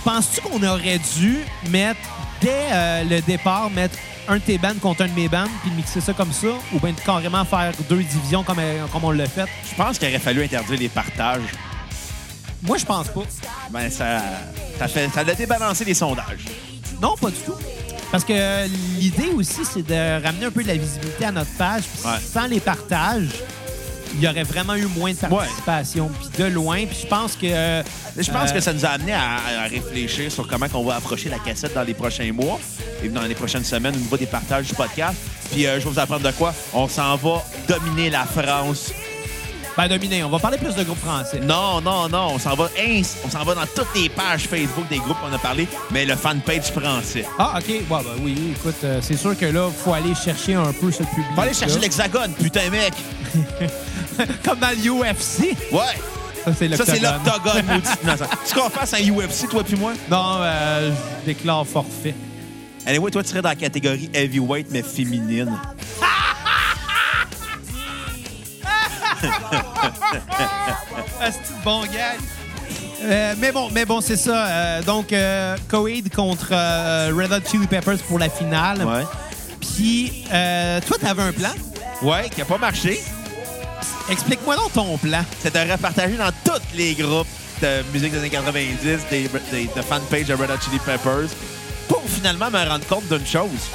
Penses-tu 0.04 0.42
qu'on 0.42 0.64
aurait 0.66 1.00
dû 1.18 1.40
mettre, 1.70 2.00
dès 2.42 3.04
le 3.04 3.20
départ, 3.22 3.70
mettre 3.70 3.98
un 4.30 4.36
de 4.36 4.42
tes 4.42 4.58
bands 4.58 4.74
contre 4.82 5.02
un 5.04 5.08
de 5.08 5.14
mes 5.14 5.28
bands, 5.28 5.48
puis 5.62 5.72
mixer 5.72 6.00
ça 6.00 6.14
comme 6.14 6.32
ça, 6.32 6.48
ou 6.74 6.80
bien 6.80 6.94
carrément 7.06 7.44
faire 7.44 7.74
deux 7.90 8.02
divisions 8.04 8.44
comme, 8.44 8.62
comme 8.94 9.04
on 9.04 9.12
l'a 9.12 9.28
fait? 9.28 9.46
Je 9.70 9.75
pense 9.75 9.98
qu'il 10.00 10.08
aurait 10.08 10.20
fallu 10.20 10.42
interdire 10.44 10.80
les 10.80 10.88
partages. 10.88 11.42
Moi, 12.62 12.78
je 12.78 12.86
pense 12.86 13.08
pas. 13.08 13.22
Ben, 13.72 13.90
ça, 13.90 14.22
ça, 14.78 14.88
fait, 14.88 15.10
ça 15.14 15.22
a 15.22 15.24
débalancé 15.34 15.86
les 15.86 15.94
sondages. 15.94 16.46
Non, 17.02 17.16
pas 17.16 17.30
du 17.30 17.38
tout. 17.38 17.54
Parce 18.12 18.24
que 18.26 18.34
euh, 18.34 18.68
l'idée 18.98 19.30
aussi, 19.36 19.62
c'est 19.64 19.86
de 19.86 20.24
ramener 20.24 20.46
un 20.46 20.52
peu 20.52 20.64
de 20.64 20.68
la 20.68 20.76
visibilité 20.76 21.26
à 21.26 21.32
notre 21.32 21.52
page. 21.58 21.84
Puis 21.84 22.10
Ouais. 22.10 22.18
sans 22.34 22.48
les 22.48 22.60
partages, 22.60 23.30
il 24.16 24.22
y 24.22 24.28
aurait 24.28 24.44
vraiment 24.44 24.74
eu 24.76 24.88
moins 24.88 25.12
de 25.12 25.18
participation. 25.18 26.10
Puis 26.20 26.44
de 26.44 26.50
loin. 26.50 26.86
Puis 26.88 26.98
je 27.04 27.08
pense 27.08 27.36
que. 27.36 27.46
euh, 27.46 27.84
Je 28.18 28.32
pense 28.32 28.50
euh, 28.50 28.54
que 28.54 28.60
ça 28.60 28.74
nous 28.74 28.84
a 28.86 28.90
amené 28.90 29.14
à, 29.14 29.36
à 29.64 29.68
réfléchir 29.70 30.32
sur 30.32 30.48
comment 30.48 30.66
on 30.74 30.84
va 30.84 30.96
approcher 30.96 31.30
la 31.30 31.38
cassette 31.40 31.76
dans 31.76 31.84
les 31.84 31.94
prochains 31.94 32.32
mois 32.34 32.60
et 33.04 33.10
dans 33.10 33.22
les 33.22 33.36
prochaines 33.36 33.64
semaines 33.64 33.96
au 33.96 34.00
niveau 34.00 34.18
des 34.18 34.26
partages 34.26 34.66
du 34.68 34.74
podcast. 34.74 35.16
Puis 35.52 35.66
euh, 35.68 35.80
je 35.80 35.86
vais 35.86 35.92
vous 35.92 36.00
apprendre 36.00 36.24
de 36.28 36.32
quoi. 36.32 36.54
On 36.74 36.88
s'en 36.90 37.16
va 37.16 37.44
dominer 37.68 38.10
la 38.10 38.26
France. 38.26 38.92
Ben, 39.77 39.88
dominé. 39.88 40.24
On 40.24 40.30
va 40.30 40.39
parler 40.39 40.57
plus 40.57 40.75
de 40.75 40.83
groupes 40.83 41.00
français. 41.00 41.39
Non, 41.39 41.80
non, 41.81 42.10
non. 42.10 42.31
On 42.33 42.39
s'en 42.39 42.54
va, 42.56 42.66
ins- 42.77 43.01
on 43.25 43.30
s'en 43.30 43.44
va 43.45 43.56
dans 43.56 43.66
toutes 43.75 43.88
les 43.95 44.10
pages 44.10 44.42
Facebook 44.48 44.88
des 44.89 44.98
groupes 44.98 45.18
qu'on 45.21 45.33
a 45.33 45.38
parlé, 45.38 45.68
mais 45.92 46.06
le 46.06 46.16
fanpage 46.16 46.71
français. 46.71 47.25
Ah, 47.38 47.56
OK. 47.60 47.68
Ouais, 47.69 47.83
ben 47.89 48.04
oui, 48.21 48.36
oui, 48.38 48.54
écoute, 48.57 48.75
euh, 48.83 49.00
c'est 49.01 49.16
sûr 49.16 49.38
que 49.38 49.45
là, 49.45 49.69
il 49.69 49.74
faut 49.83 49.94
aller 49.94 50.13
chercher 50.16 50.56
un 50.56 50.74
peu 50.74 50.92
ce 50.92 51.04
public. 51.04 51.25
Faut 51.36 51.42
aller 51.42 51.54
chercher 51.54 51.80
l'hexagone, 51.80 52.31
putain, 52.33 52.69
mec. 52.69 52.94
Comme 54.44 54.60
dans 54.60 54.69
l'UFC. 54.71 55.56
Ouais. 55.72 55.80
Ça, 56.44 56.51
c'est 56.57 56.75
Ça, 56.75 56.86
c'est 56.86 57.00
l'octogone. 57.00 57.22
l'octogone, 57.25 57.65
maudit 57.75 57.89
innocent. 58.04 58.25
Tu 58.48 58.56
qu'on 58.56 58.69
fasse 58.69 58.94
un 58.94 58.98
UFC, 59.04 59.48
toi 59.50 59.63
puis 59.63 59.75
moi? 59.75 59.94
Non, 60.10 60.38
euh, 60.42 60.92
je 61.22 61.25
déclare 61.25 61.65
forfait. 61.65 62.15
Anyway, 62.86 63.12
toi, 63.12 63.22
tu 63.24 63.30
serais 63.30 63.42
dans 63.42 63.50
la 63.50 63.56
catégorie 63.56 64.10
heavyweight, 64.13 64.68
mais 64.72 64.81
féminine. 64.81 65.51
c'est 71.19 71.27
un 71.27 71.63
bon 71.63 71.81
gars. 71.83 72.16
Euh, 73.01 73.33
mais 73.38 73.51
bon, 73.51 73.69
mais 73.71 73.86
bon, 73.86 74.01
c'est 74.01 74.18
ça. 74.18 74.48
Euh, 74.48 74.81
donc, 74.83 75.13
euh, 75.13 75.56
Coed 75.69 76.13
contre 76.13 76.50
euh, 76.51 77.12
Red 77.16 77.31
Hot 77.31 77.50
Chili 77.50 77.68
Peppers 77.68 77.98
pour 78.07 78.19
la 78.19 78.30
finale. 78.30 78.83
Ouais. 78.83 79.04
Puis, 79.62 80.25
toi, 80.30 80.98
t'avais 81.00 81.24
un 81.24 81.31
plan? 81.31 81.51
Ouais, 82.01 82.30
qui 82.30 82.42
a 82.42 82.45
pas 82.45 82.57
marché. 82.57 83.01
Explique-moi 84.10 84.56
donc 84.56 84.74
ton 84.74 84.98
plan. 84.98 85.24
C'est 85.42 85.54
de 85.54 85.72
repartager 85.72 86.18
dans 86.18 86.31
tous 86.44 86.62
les 86.75 86.94
groupes 86.94 87.27
de 87.62 87.83
musique 87.94 88.12
des 88.12 88.19
années 88.19 88.30
90, 88.30 88.77
des, 89.10 89.30
des, 89.51 89.69
de 89.75 89.81
fanpage 89.81 90.25
de 90.25 90.33
Red 90.33 90.50
Hot 90.50 90.62
Chili 90.63 90.80
Peppers, 90.80 91.30
pour 91.88 92.01
finalement 92.07 92.50
me 92.50 92.57
rendre 92.68 92.86
compte 92.88 93.07
d'une 93.07 93.25
chose. 93.25 93.69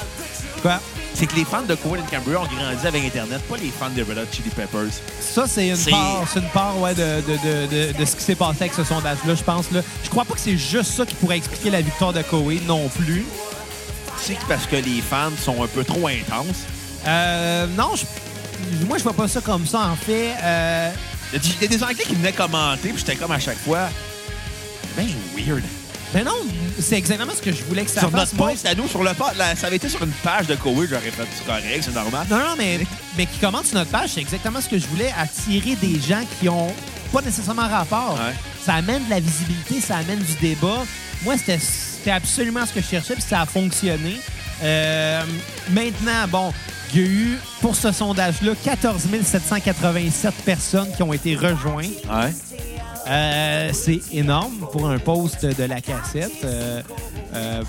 Quoi? 0.61 0.79
C'est 1.17 1.27
que 1.27 1.35
les 1.35 1.45
fans 1.45 1.61
de 1.61 1.75
Cohen 1.75 1.99
and 1.99 2.13
Cambria 2.13 2.41
ont 2.41 2.45
grandi 2.45 2.85
avec 2.85 3.05
Internet, 3.05 3.41
pas 3.43 3.55
les 3.55 3.69
fans 3.71 3.89
de 3.89 4.01
Red 4.03 4.17
Hot 4.17 4.27
Chili 4.33 4.49
Peppers. 4.49 4.91
Ça, 5.21 5.45
c'est 5.47 5.69
une 5.69 5.77
part, 5.89 6.23
c'est 6.31 6.39
une 6.39 6.49
part 6.49 6.77
ouais, 6.79 6.93
de, 6.93 7.21
de, 7.21 7.67
de, 7.93 7.97
de, 7.97 8.05
ce 8.05 8.15
qui 8.17 8.23
s'est 8.23 8.35
passé 8.35 8.57
avec 8.61 8.73
ce 8.73 8.83
sondage-là, 8.83 9.33
je 9.35 9.43
pense. 9.43 9.71
Là. 9.71 9.81
Je 10.03 10.09
crois 10.09 10.25
pas 10.25 10.33
que 10.33 10.41
c'est 10.41 10.57
juste 10.57 10.91
ça 10.91 11.05
qui 11.05 11.15
pourrait 11.15 11.37
expliquer 11.37 11.69
la 11.69 11.81
victoire 11.81 12.11
de 12.11 12.21
Coed 12.21 12.65
non 12.67 12.89
plus. 12.89 13.25
C'est 14.21 14.37
parce 14.47 14.65
que 14.65 14.75
les 14.75 15.01
fans 15.01 15.31
sont 15.41 15.63
un 15.63 15.67
peu 15.67 15.83
trop 15.85 16.07
intenses. 16.07 16.63
Euh, 17.07 17.65
non, 17.77 17.91
je- 17.95 18.85
moi, 18.85 18.97
je 18.97 19.03
vois 19.03 19.13
pas 19.13 19.27
ça 19.29 19.39
comme 19.39 19.65
ça, 19.65 19.87
en 19.87 19.95
fait. 19.95 20.33
Euh, 20.43 20.91
Il 21.31 21.33
y, 21.33 21.35
a 21.37 21.39
du- 21.39 21.49
il 21.49 21.61
y 21.61 21.65
a 21.65 21.67
des 21.77 21.83
Anglais 21.83 22.03
qui 22.07 22.15
venaient 22.15 22.31
commenter, 22.33 22.89
puis 22.89 22.97
j'étais 22.99 23.15
comme 23.15 23.31
à 23.31 23.39
chaque 23.39 23.57
fois, 23.59 23.87
ben 24.97 25.07
weird. 25.35 25.63
Ben 26.15 26.23
non, 26.23 26.31
c'est 26.79 26.95
exactement 26.97 27.33
ce 27.35 27.41
que 27.41 27.51
je 27.51 27.61
voulais 27.65 27.83
que 27.83 27.91
ça 27.91 27.99
Sur 28.01 28.09
fasse. 28.09 28.31
notre 28.31 28.35
moi. 28.35 28.51
post 28.51 28.65
à 28.65 28.73
nous, 28.73 28.87
sur 28.87 29.03
le 29.03 29.09
la- 29.37 29.55
ça 29.55 29.67
avait 29.67 29.75
été 29.75 29.89
sur 29.89 30.01
une 30.03 30.11
page 30.23 30.47
de 30.47 30.55
Cohen, 30.55 30.85
j'aurais 30.89 31.11
fait 31.11 31.27
c'est 31.37 31.45
correct, 31.45 31.81
c'est 31.83 31.93
normal. 31.93 32.25
Non, 32.29 32.37
non, 32.37 32.55
mais, 32.57 32.79
mais 33.17 33.25
qui 33.25 33.37
commente 33.39 33.65
sur 33.65 33.75
notre 33.77 33.91
page, 33.91 34.11
c'est 34.13 34.21
exactement 34.21 34.61
ce 34.61 34.69
que 34.69 34.79
je 34.79 34.87
voulais, 34.87 35.13
attirer 35.19 35.75
des 35.75 35.99
gens 35.99 36.23
qui 36.39 36.47
ont 36.47 36.73
pas 37.11 37.21
nécessairement 37.21 37.67
rapport. 37.67 38.13
Ouais. 38.15 38.33
Ça 38.65 38.75
amène 38.75 39.03
de 39.05 39.09
la 39.09 39.19
visibilité, 39.19 39.81
ça 39.81 39.97
amène 39.97 40.19
du 40.19 40.33
débat. 40.41 40.83
Moi, 41.23 41.37
c'était 41.37 41.59
c'était 41.59 42.11
absolument 42.11 42.65
ce 42.65 42.71
que 42.73 42.81
je 42.81 42.87
cherchais, 42.87 43.13
puis 43.15 43.23
ça 43.27 43.41
a 43.41 43.45
fonctionné. 43.45 44.17
Euh, 44.63 45.21
maintenant, 45.71 46.27
bon, 46.29 46.53
il 46.93 47.01
y 47.01 47.03
a 47.03 47.07
eu, 47.07 47.37
pour 47.61 47.75
ce 47.75 47.91
sondage-là, 47.91 48.53
14 48.63 49.01
787 49.23 50.33
personnes 50.45 50.87
qui 50.95 51.03
ont 51.03 51.11
été 51.13 51.35
rejointes. 51.35 51.89
Ouais. 52.09 52.33
Euh, 53.07 53.69
c'est 53.73 54.01
énorme 54.11 54.67
pour 54.71 54.89
un 54.89 54.97
post 54.97 55.45
de 55.45 55.63
la 55.63 55.81
cassette. 55.81 56.43
Euh, 56.43 56.81
euh, 57.35 57.63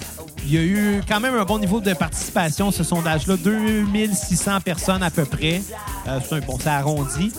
il 0.44 0.54
y 0.54 0.58
a 0.58 0.62
eu 0.62 1.02
quand 1.06 1.20
même 1.20 1.34
un 1.34 1.44
bon 1.44 1.58
niveau 1.58 1.80
de 1.80 1.92
participation, 1.92 2.70
ce 2.70 2.84
sondage-là. 2.84 3.36
2600 3.36 4.60
personnes 4.60 5.02
à 5.02 5.10
peu 5.10 5.24
près. 5.24 5.60
C'est 6.04 6.36
un 6.36 6.40
bon, 6.40 6.58
arrondi. 6.64 7.32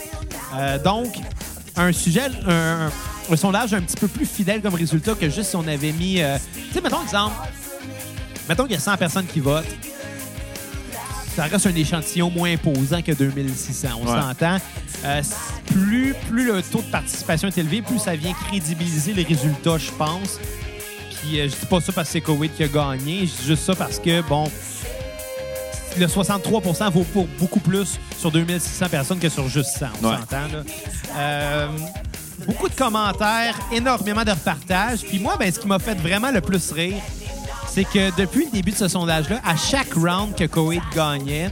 Donc, 0.83 1.15
un 1.75 1.91
sujet, 1.91 2.29
un, 2.47 2.89
sondage 3.35 3.73
un 3.73 3.81
petit 3.81 3.97
peu 3.97 4.07
plus 4.07 4.25
fidèle 4.25 4.61
comme 4.61 4.75
résultat 4.75 5.13
que 5.15 5.29
juste 5.29 5.51
si 5.51 5.55
on 5.55 5.67
avait 5.67 5.93
mis... 5.93 6.15
tu 6.15 6.73
sais, 6.73 6.81
mettons 6.81 7.01
exemple, 7.01 7.35
mettons 8.49 8.63
qu'il 8.63 8.73
y 8.73 8.77
a 8.77 8.79
100 8.79 8.97
personnes 8.97 9.25
qui 9.25 9.39
votent. 9.39 9.65
Ça 11.37 11.43
reste 11.43 11.67
un 11.67 11.75
échantillon 11.75 12.31
moins 12.31 12.51
imposant 12.51 12.99
que 13.03 13.11
2600. 13.11 13.89
On 14.01 14.07
Ouais. 14.11 14.19
s'entend. 14.21 14.57
Euh, 15.05 15.21
plus, 15.67 16.15
plus 16.31 16.47
le 16.51 16.63
taux 16.63 16.81
de 16.81 16.89
participation 16.91 17.47
est 17.47 17.57
élevé, 17.59 17.83
plus 17.83 17.99
ça 17.99 18.15
vient 18.15 18.33
crédibiliser 18.47 19.13
les 19.13 19.21
résultats, 19.21 19.77
je 19.77 19.91
pense. 19.91 20.39
Puis 21.21 21.39
euh, 21.39 21.43
je 21.47 21.55
dis 21.55 21.65
pas 21.69 21.79
ça 21.79 21.91
parce 21.93 22.07
que 22.07 22.13
c'est 22.13 22.21
Koweït 22.21 22.55
qui 22.55 22.63
a 22.63 22.67
gagné. 22.67 23.19
Je 23.27 23.39
dis 23.41 23.47
juste 23.49 23.63
ça 23.65 23.75
parce 23.75 23.99
que, 23.99 24.21
bon, 24.21 24.49
le 25.99 26.07
63% 26.07 26.89
vaut 26.91 27.03
pour 27.03 27.27
beaucoup 27.39 27.59
plus 27.59 27.99
sur 28.17 28.31
2600 28.31 28.89
personnes 28.89 29.19
que 29.19 29.29
sur 29.29 29.47
juste 29.47 29.77
100. 29.77 29.85
On 30.01 30.07
Ouais. 30.09 30.15
s'entend, 30.17 30.47
là. 30.51 30.63
Euh, 31.17 31.67
beaucoup 32.47 32.67
de 32.67 32.73
commentaires, 32.73 33.55
énormément 33.71 34.23
de 34.23 34.31
repartages. 34.31 35.01
Puis 35.01 35.19
moi, 35.19 35.35
ben, 35.37 35.51
ce 35.53 35.59
qui 35.59 35.67
m'a 35.67 35.77
fait 35.77 35.93
vraiment 35.99 36.31
le 36.31 36.41
plus 36.41 36.71
rire, 36.71 36.95
c'est 37.77 37.83
que 37.83 38.19
depuis 38.19 38.45
le 38.45 38.49
début 38.49 38.71
de 38.71 38.75
ce 38.75 38.87
sondage-là, 38.87 39.39
à 39.45 39.55
chaque 39.55 39.93
round 39.93 40.33
que 40.35 40.45
Koweït 40.45 40.81
gagnait, 40.95 41.51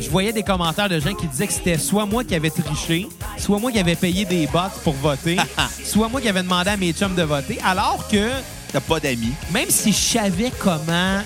je 0.00 0.10
voyais 0.10 0.32
des 0.32 0.42
commentaires 0.42 0.88
de 0.88 0.98
gens 0.98 1.14
qui 1.14 1.28
disaient 1.28 1.46
que 1.46 1.52
c'était 1.52 1.78
soit 1.78 2.04
moi 2.04 2.24
qui 2.24 2.34
avais 2.34 2.50
triché, 2.50 3.06
soit 3.38 3.60
moi 3.60 3.70
qui 3.70 3.78
avais 3.78 3.94
payé 3.94 4.24
des 4.24 4.48
bots 4.48 4.58
pour 4.82 4.94
voter, 4.94 5.36
soit 5.84 6.08
moi 6.08 6.20
qui 6.20 6.28
avais 6.28 6.42
demandé 6.42 6.70
à 6.70 6.76
mes 6.76 6.92
chums 6.92 7.14
de 7.14 7.22
voter, 7.22 7.60
alors 7.64 8.08
que 8.08 8.28
T'as 8.72 8.80
pas 8.80 8.98
d'amis. 8.98 9.32
même 9.52 9.70
si 9.70 9.92
je 9.92 10.18
savais 10.18 10.50
comment 10.58 11.20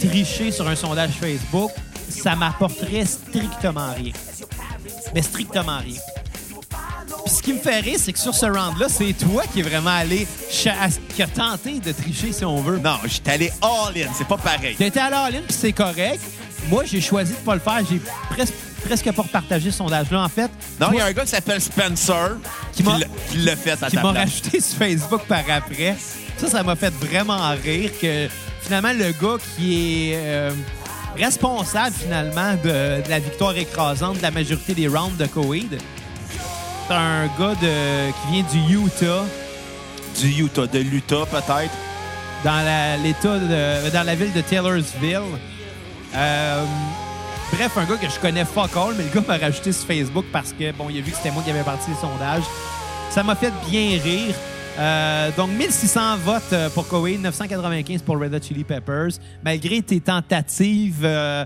tricher 0.00 0.50
sur 0.50 0.66
un 0.66 0.74
sondage 0.76 1.10
Facebook, 1.10 1.70
ça 2.08 2.34
m'apporterait 2.36 3.04
strictement 3.04 3.92
rien. 3.94 4.12
Mais 5.14 5.20
strictement 5.20 5.80
rien. 5.80 6.00
Puis 7.24 7.34
ce 7.34 7.42
qui 7.42 7.52
me 7.54 7.58
fait 7.58 7.80
rire, 7.80 7.98
c'est 7.98 8.12
que 8.12 8.18
sur 8.18 8.34
ce 8.34 8.46
round-là, 8.46 8.86
c'est 8.88 9.12
toi 9.14 9.44
qui 9.52 9.60
est 9.60 9.62
vraiment 9.62 9.90
allé, 9.96 10.26
qui 10.50 11.22
a 11.22 11.26
tenté 11.26 11.80
de 11.80 11.92
tricher, 11.92 12.32
si 12.32 12.44
on 12.44 12.60
veut. 12.60 12.78
Non, 12.78 12.96
j'étais 13.06 13.30
allé 13.32 13.52
all-in. 13.62 14.08
C'est 14.16 14.26
pas 14.28 14.36
pareil. 14.36 14.76
À 15.00 15.10
la 15.10 15.30
ligne, 15.30 15.42
puis 15.42 15.56
c'est 15.58 15.72
correct. 15.72 16.20
Moi, 16.68 16.84
j'ai 16.86 17.00
choisi 17.00 17.32
de 17.32 17.38
pas 17.38 17.54
le 17.54 17.60
faire. 17.60 17.80
J'ai 17.90 18.00
presque, 18.30 18.54
presque 18.84 19.12
pas 19.12 19.22
repartagé 19.22 19.70
ce 19.70 19.78
sondage-là, 19.78 20.22
en 20.22 20.28
fait. 20.28 20.50
Non, 20.80 20.88
il 20.92 20.98
y 20.98 21.00
a 21.00 21.06
un 21.06 21.12
gars 21.12 21.22
qui 21.24 21.30
s'appelle 21.30 21.60
Spencer 21.60 22.36
Qui 22.72 22.82
l'a- 22.82 23.56
fait 23.56 23.82
à 23.82 23.88
qui 23.90 23.96
m'a 23.96 24.12
rajouté 24.12 24.60
sur 24.60 24.78
Facebook 24.78 25.22
par 25.26 25.42
après. 25.50 25.96
Ça, 26.38 26.48
ça 26.48 26.62
m'a 26.62 26.76
fait 26.76 26.92
vraiment 26.94 27.50
rire 27.62 27.90
que 28.00 28.28
finalement, 28.60 28.92
le 28.92 29.12
gars 29.12 29.36
qui 29.56 30.10
est 30.10 30.14
euh, 30.16 30.50
responsable 31.16 31.94
finalement 31.98 32.52
de, 32.62 33.02
de 33.02 33.08
la 33.08 33.18
victoire 33.18 33.56
écrasante 33.56 34.18
de 34.18 34.22
la 34.22 34.30
majorité 34.30 34.74
des 34.74 34.88
rounds 34.88 35.16
de 35.16 35.26
Coed, 35.26 35.78
c'est 36.86 36.94
un 36.94 37.26
gars 37.38 37.54
de, 37.60 38.10
qui 38.10 38.32
vient 38.32 38.44
du 38.52 38.74
Utah, 38.86 39.24
Du 40.20 40.28
Utah, 40.44 40.66
de 40.66 40.78
l'Utah 40.78 41.24
peut-être. 41.30 41.72
dans 42.44 42.64
la, 42.64 42.96
l'État 42.96 43.38
de- 43.38 43.90
dans 43.90 44.02
la 44.04 44.14
ville 44.14 44.32
de 44.32 44.40
Taylorsville. 44.40 45.20
Euh, 46.14 46.64
bref, 47.52 47.76
un 47.76 47.84
gars 47.84 47.96
que 47.96 48.08
je 48.08 48.20
connais 48.20 48.44
fuck 48.44 48.76
all, 48.76 48.94
mais 48.96 49.04
le 49.04 49.10
gars 49.20 49.26
m'a 49.26 49.38
rajouté 49.38 49.72
sur 49.72 49.86
Facebook 49.86 50.26
parce 50.32 50.52
que, 50.52 50.70
bon, 50.72 50.86
il 50.90 50.98
a 50.98 51.00
vu 51.00 51.10
que 51.10 51.16
c'était 51.16 51.30
moi 51.32 51.42
qui 51.42 51.50
avais 51.50 51.62
parti 51.64 51.90
les 51.90 51.96
sondages. 51.96 52.44
Ça 53.10 53.22
m'a 53.22 53.34
fait 53.34 53.52
bien 53.68 53.98
rire. 54.02 54.34
Euh, 54.78 55.30
donc, 55.36 55.50
1600 55.50 56.16
votes 56.18 56.42
euh, 56.52 56.68
pour 56.70 56.86
Koweït, 56.88 57.20
995 57.20 58.02
pour 58.02 58.18
Red 58.18 58.34
Hot 58.34 58.42
Chili 58.42 58.64
Peppers. 58.64 59.12
Malgré 59.44 59.80
tes 59.82 60.00
tentatives, 60.00 61.02
euh, 61.04 61.44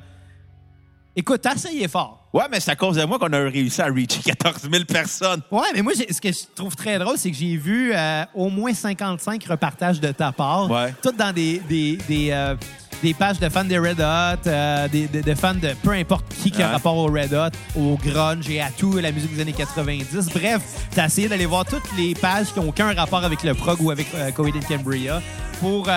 écoute, 1.15 1.41
t'as 1.43 1.55
essayé 1.55 1.87
fort. 1.89 2.18
Ouais, 2.33 2.45
mais 2.51 2.61
c'est 2.61 2.71
à 2.73 2.77
cause 2.77 2.97
de 2.97 3.05
moi 3.05 3.19
qu'on 3.19 3.33
a 3.33 3.39
réussi 3.39 3.81
à 3.81 3.87
reacher 3.87 4.21
14 4.25 4.69
000 4.71 4.85
personnes. 4.85 5.41
Ouais, 5.51 5.63
mais 5.75 5.83
moi, 5.83 5.93
ce 5.95 6.21
que 6.21 6.31
je 6.31 6.41
trouve 6.55 6.77
très 6.77 6.99
drôle, 6.99 7.17
c'est 7.17 7.31
que 7.31 7.37
j'ai 7.37 7.57
vu 7.57 7.93
euh, 7.95 8.25
au 8.35 8.51
moins 8.51 8.75
55 8.75 9.43
repartages 9.45 10.01
de 10.01 10.13
ta 10.13 10.31
part. 10.33 10.71
Ouais. 10.71 10.95
Toutes 11.03 11.17
dans 11.17 11.33
des, 11.33 11.61
des, 11.69 11.97
des, 12.09 12.29
euh, 12.33 12.55
des 13.03 13.15
pages 13.15 13.39
de 13.39 13.49
fans 13.49 13.65
des 13.65 13.79
Red 13.79 14.01
Hot, 14.01 14.47
euh, 14.47 14.89
des, 14.89 15.09
de, 15.09 15.23
de 15.23 15.35
fans 15.35 15.55
de 15.55 15.71
peu 15.83 15.93
importe 15.93 16.27
qui 16.43 16.51
qui 16.51 16.63
a 16.63 16.67
Ouais. 16.67 16.73
rapport 16.73 16.97
au 16.97 17.07
Red 17.07 17.33
Hot, 17.33 17.79
au 17.81 17.97
grunge 17.97 18.51
et 18.51 18.61
à 18.61 18.71
tout, 18.71 18.99
la 18.99 19.11
musique 19.11 19.35
des 19.35 19.41
années 19.41 19.53
90. 19.55 20.29
Bref, 20.35 20.61
t'as 20.95 21.07
essayé 21.07 21.29
d'aller 21.29 21.47
voir 21.47 21.65
toutes 21.65 21.91
les 21.97 22.15
pages 22.15 22.53
qui 22.53 22.61
n'ont 22.61 22.69
aucun 22.69 22.93
rapport 22.93 23.25
avec 23.25 23.43
le 23.43 23.55
prog 23.55 23.81
ou 23.81 23.91
avec 23.91 24.09
Coheed 24.35 24.55
and 24.57 24.69
Cambria 24.69 25.23
pour 25.61 25.89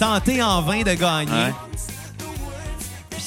tenter 0.00 0.42
en 0.42 0.62
vain 0.62 0.82
de 0.82 0.94
gagner. 0.94 1.30
Ouais. 1.30 1.52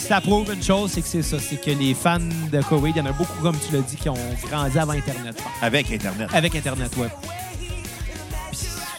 Ça 0.07 0.21
prouve 0.21 0.51
une 0.53 0.63
chose, 0.63 0.91
c'est 0.93 1.01
que 1.01 1.07
c'est 1.07 1.21
ça, 1.21 1.37
c'est 1.39 1.61
que 1.61 1.71
les 1.71 1.93
fans 1.93 2.19
de 2.19 2.61
Coheed, 2.63 2.95
il 2.95 2.99
y 2.99 3.01
en 3.01 3.05
a 3.05 3.11
beaucoup, 3.11 3.39
comme 3.41 3.57
tu 3.59 3.73
l'as 3.75 3.81
dit, 3.81 3.95
qui 3.95 4.09
ont 4.09 4.15
grandi 4.49 4.79
avant 4.79 4.93
Internet. 4.93 5.35
Avec 5.61 5.91
Internet. 5.91 6.29
avec 6.33 6.55
Internet. 6.55 6.89
Puis 6.91 7.03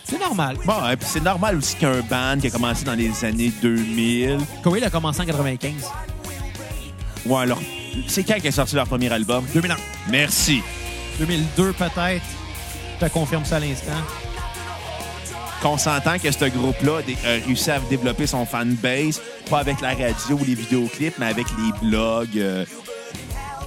C'est 0.04 0.21
normal. 0.21 0.57
Bon, 0.64 0.88
et 0.88 0.97
puis 0.97 1.09
c'est 1.11 1.23
normal 1.23 1.57
aussi 1.57 1.75
qu'un 1.76 2.00
band 2.02 2.38
qui 2.40 2.47
a 2.47 2.50
commencé 2.50 2.85
dans 2.85 2.95
les 2.95 3.25
années 3.25 3.50
2000. 3.62 4.38
Coheed 4.62 4.85
a 4.85 4.90
commencé 4.90 5.23
en 5.23 5.25
95. 5.25 5.73
Ouais, 7.26 7.42
alors, 7.42 7.61
c'est 8.07 8.23
quand 8.23 8.38
qu'est 8.40 8.50
sorti 8.50 8.76
leur 8.76 8.87
premier 8.87 9.11
album? 9.11 9.45
2001. 9.52 9.76
Merci. 10.11 10.62
2002 11.19 11.73
peut-être. 11.73 12.25
Je 13.00 13.07
te 13.07 13.11
confirme 13.11 13.45
ça 13.45 13.57
à 13.57 13.61
l'instant. 13.61 13.90
Qu'on 15.62 15.76
s'entend 15.76 16.19
que 16.19 16.31
ce 16.31 16.45
groupe-là 16.47 17.00
a 17.25 17.45
réussi 17.47 17.71
à 17.71 17.79
développer 17.81 18.26
son 18.26 18.47
fanbase, 18.47 19.21
pas 19.50 19.59
avec 19.59 19.81
la 19.83 19.90
radio 19.90 20.37
ou 20.40 20.45
les 20.45 20.55
vidéoclips, 20.55 21.19
mais 21.19 21.26
avec 21.26 21.47
les 21.59 21.88
blogs. 21.88 22.38
euh, 22.38 22.64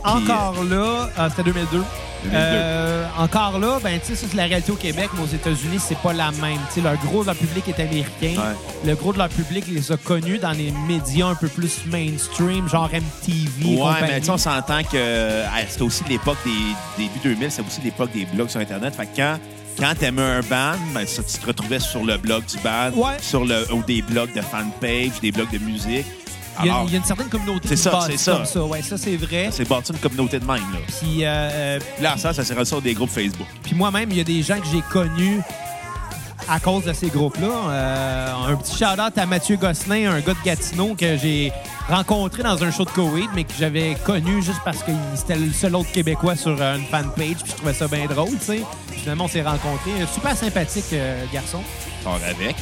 Encore 0.04 0.64
là, 0.64 1.10
ah, 1.18 1.30
c'était 1.30 1.44
2002. 1.44 1.78
2002. 2.24 2.36
Euh, 2.36 3.06
encore 3.20 3.60
là, 3.60 3.80
ben 3.84 4.00
tu 4.00 4.08
sais, 4.08 4.16
ça 4.16 4.28
c'est 4.32 4.38
la 4.38 4.46
réalité 4.46 4.72
au 4.72 4.76
Québec, 4.76 5.10
mais 5.14 5.22
aux 5.24 5.28
États-Unis, 5.36 5.78
c'est 5.80 5.98
pas 5.98 6.14
la 6.14 6.32
même. 6.32 6.58
Tu 6.70 6.76
sais, 6.76 6.82
leur 6.82 6.96
gros 6.98 7.22
de 7.22 7.28
leur 7.28 7.36
public 7.36 7.68
est 7.68 7.80
américain. 7.82 8.42
Ouais. 8.42 8.56
Le 8.90 8.96
gros 8.96 9.12
de 9.14 9.18
leur 9.18 9.30
public 9.30 9.66
les 9.68 9.92
a 9.92 9.98
connus 9.98 10.40
dans 10.40 10.52
les 10.54 10.74
médias 10.88 11.28
un 11.28 11.36
peu 11.36 11.48
plus 11.50 11.86
mainstream, 11.86 12.68
genre 12.70 12.90
MTV. 12.92 13.76
Ouais, 13.78 13.92
mais 14.02 14.20
tu 14.20 14.26
sais, 14.28 14.32
on 14.32 14.38
s'entend 14.38 14.82
que 14.84 14.96
euh, 14.96 15.46
c'était 15.68 15.84
aussi 15.84 16.04
l'époque 16.10 16.38
des 16.46 17.04
début 17.04 17.20
2000, 17.24 17.52
c'est 17.52 17.62
aussi 17.62 17.82
l'époque 17.82 18.12
des 18.14 18.26
blogs 18.26 18.50
sur 18.50 18.62
Internet. 18.62 18.96
Fait 18.96 19.06
que 19.06 19.16
quand, 19.18 19.38
quand 19.80 19.94
t'aimais 19.98 20.22
un 20.22 20.42
band, 20.42 20.78
ben, 20.94 21.06
ça, 21.08 21.22
tu 21.24 21.38
te 21.40 21.46
retrouvais 21.48 21.80
sur 21.80 22.04
le 22.04 22.18
blog 22.18 22.44
du 22.46 22.58
band, 22.60 22.92
Ouais. 22.96 23.18
sur 23.22 23.44
le, 23.46 23.72
ou 23.74 23.84
des 23.84 24.02
blogs 24.02 24.34
de 24.34 24.42
fanpage, 24.42 25.20
des 25.22 25.32
blogs 25.32 25.52
de 25.52 25.58
musique. 25.60 26.06
il 26.60 26.66
y, 26.68 26.70
a, 26.70 26.74
Alors, 26.74 26.86
il 26.88 26.92
y 26.94 26.96
a 26.96 27.00
une 27.00 27.04
certaine 27.06 27.30
communauté 27.30 27.68
C'est 27.68 27.76
ça, 27.76 28.00
c'est 28.08 28.18
ça. 28.18 28.34
comme 28.34 28.46
ça. 28.46 28.64
Ouais, 28.64 28.82
ça 28.84 28.98
c'est 28.98 29.16
vrai. 29.18 29.50
c'est 29.52 29.68
bâti 29.68 29.92
une 29.92 29.98
communauté 30.00 30.40
de 30.40 30.46
même. 30.46 30.58
Là. 30.72 30.80
Puis 30.88 31.20
euh, 31.26 31.80
Là, 32.00 32.16
ça, 32.18 32.34
ça 32.34 32.44
s'est 32.44 32.66
sur 32.66 32.82
des 32.82 32.94
groupes 32.94 33.10
Facebook. 33.10 33.48
Puis 33.64 33.74
moi-même, 33.76 34.10
il 34.12 34.18
y 34.18 34.22
a 34.22 34.24
des 34.24 34.42
gens 34.44 34.60
que 34.60 34.68
j'ai 34.72 34.82
connus 34.92 35.42
à 36.50 36.60
cause 36.60 36.86
de 36.86 36.94
ces 36.94 37.08
groupes-là. 37.08 37.48
Euh, 37.48 38.34
un 38.50 38.56
petit 38.56 38.78
shout-out 38.78 39.18
à 39.18 39.26
Mathieu 39.26 39.56
Gosselin, 39.58 40.12
un 40.12 40.20
gars 40.20 40.34
de 40.34 40.44
Gatineau 40.44 40.96
que 40.96 41.18
j'ai 41.18 41.52
rencontré 41.90 42.44
dans 42.44 42.64
un 42.64 42.72
show 42.72 42.86
de 42.86 42.90
Koweït, 42.90 43.30
mais 43.34 43.44
que 43.44 43.54
j'avais 43.58 43.96
connu 44.06 44.42
juste 44.42 44.62
parce 44.64 44.84
que 44.84 44.92
c'était 45.16 45.36
le 45.36 45.52
seul 45.52 45.76
autre 45.76 45.92
Québécois 45.92 46.36
sur 46.36 46.56
euh, 46.60 46.78
une 46.78 46.86
fanpage, 46.86 47.44
puis 47.44 47.52
je 47.52 47.56
trouvais 47.56 47.74
ça 47.74 47.88
bien 47.88 48.06
drôle, 48.06 48.38
tu 48.40 48.46
sais. 48.46 48.64
Finalement, 48.92 49.26
on 49.26 49.28
s'est 49.28 49.42
rencontrés. 49.42 50.02
Euh, 50.02 50.08
Super 50.14 50.36
sympathique 50.36 50.86
euh, 50.94 51.24
garçon. 51.34 51.62
Sors 52.04 52.20
avec. 52.28 52.56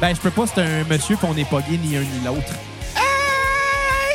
Ben, 0.00 0.14
je 0.14 0.20
peux 0.20 0.30
pas, 0.30 0.46
c'est 0.46 0.60
un 0.60 0.84
monsieur, 0.84 1.16
puis 1.16 1.26
on 1.28 1.34
n'est 1.34 1.44
pas 1.44 1.60
gay 1.60 1.78
ni 1.82 1.96
un 1.96 2.00
ni 2.00 2.24
l'autre. 2.24 2.52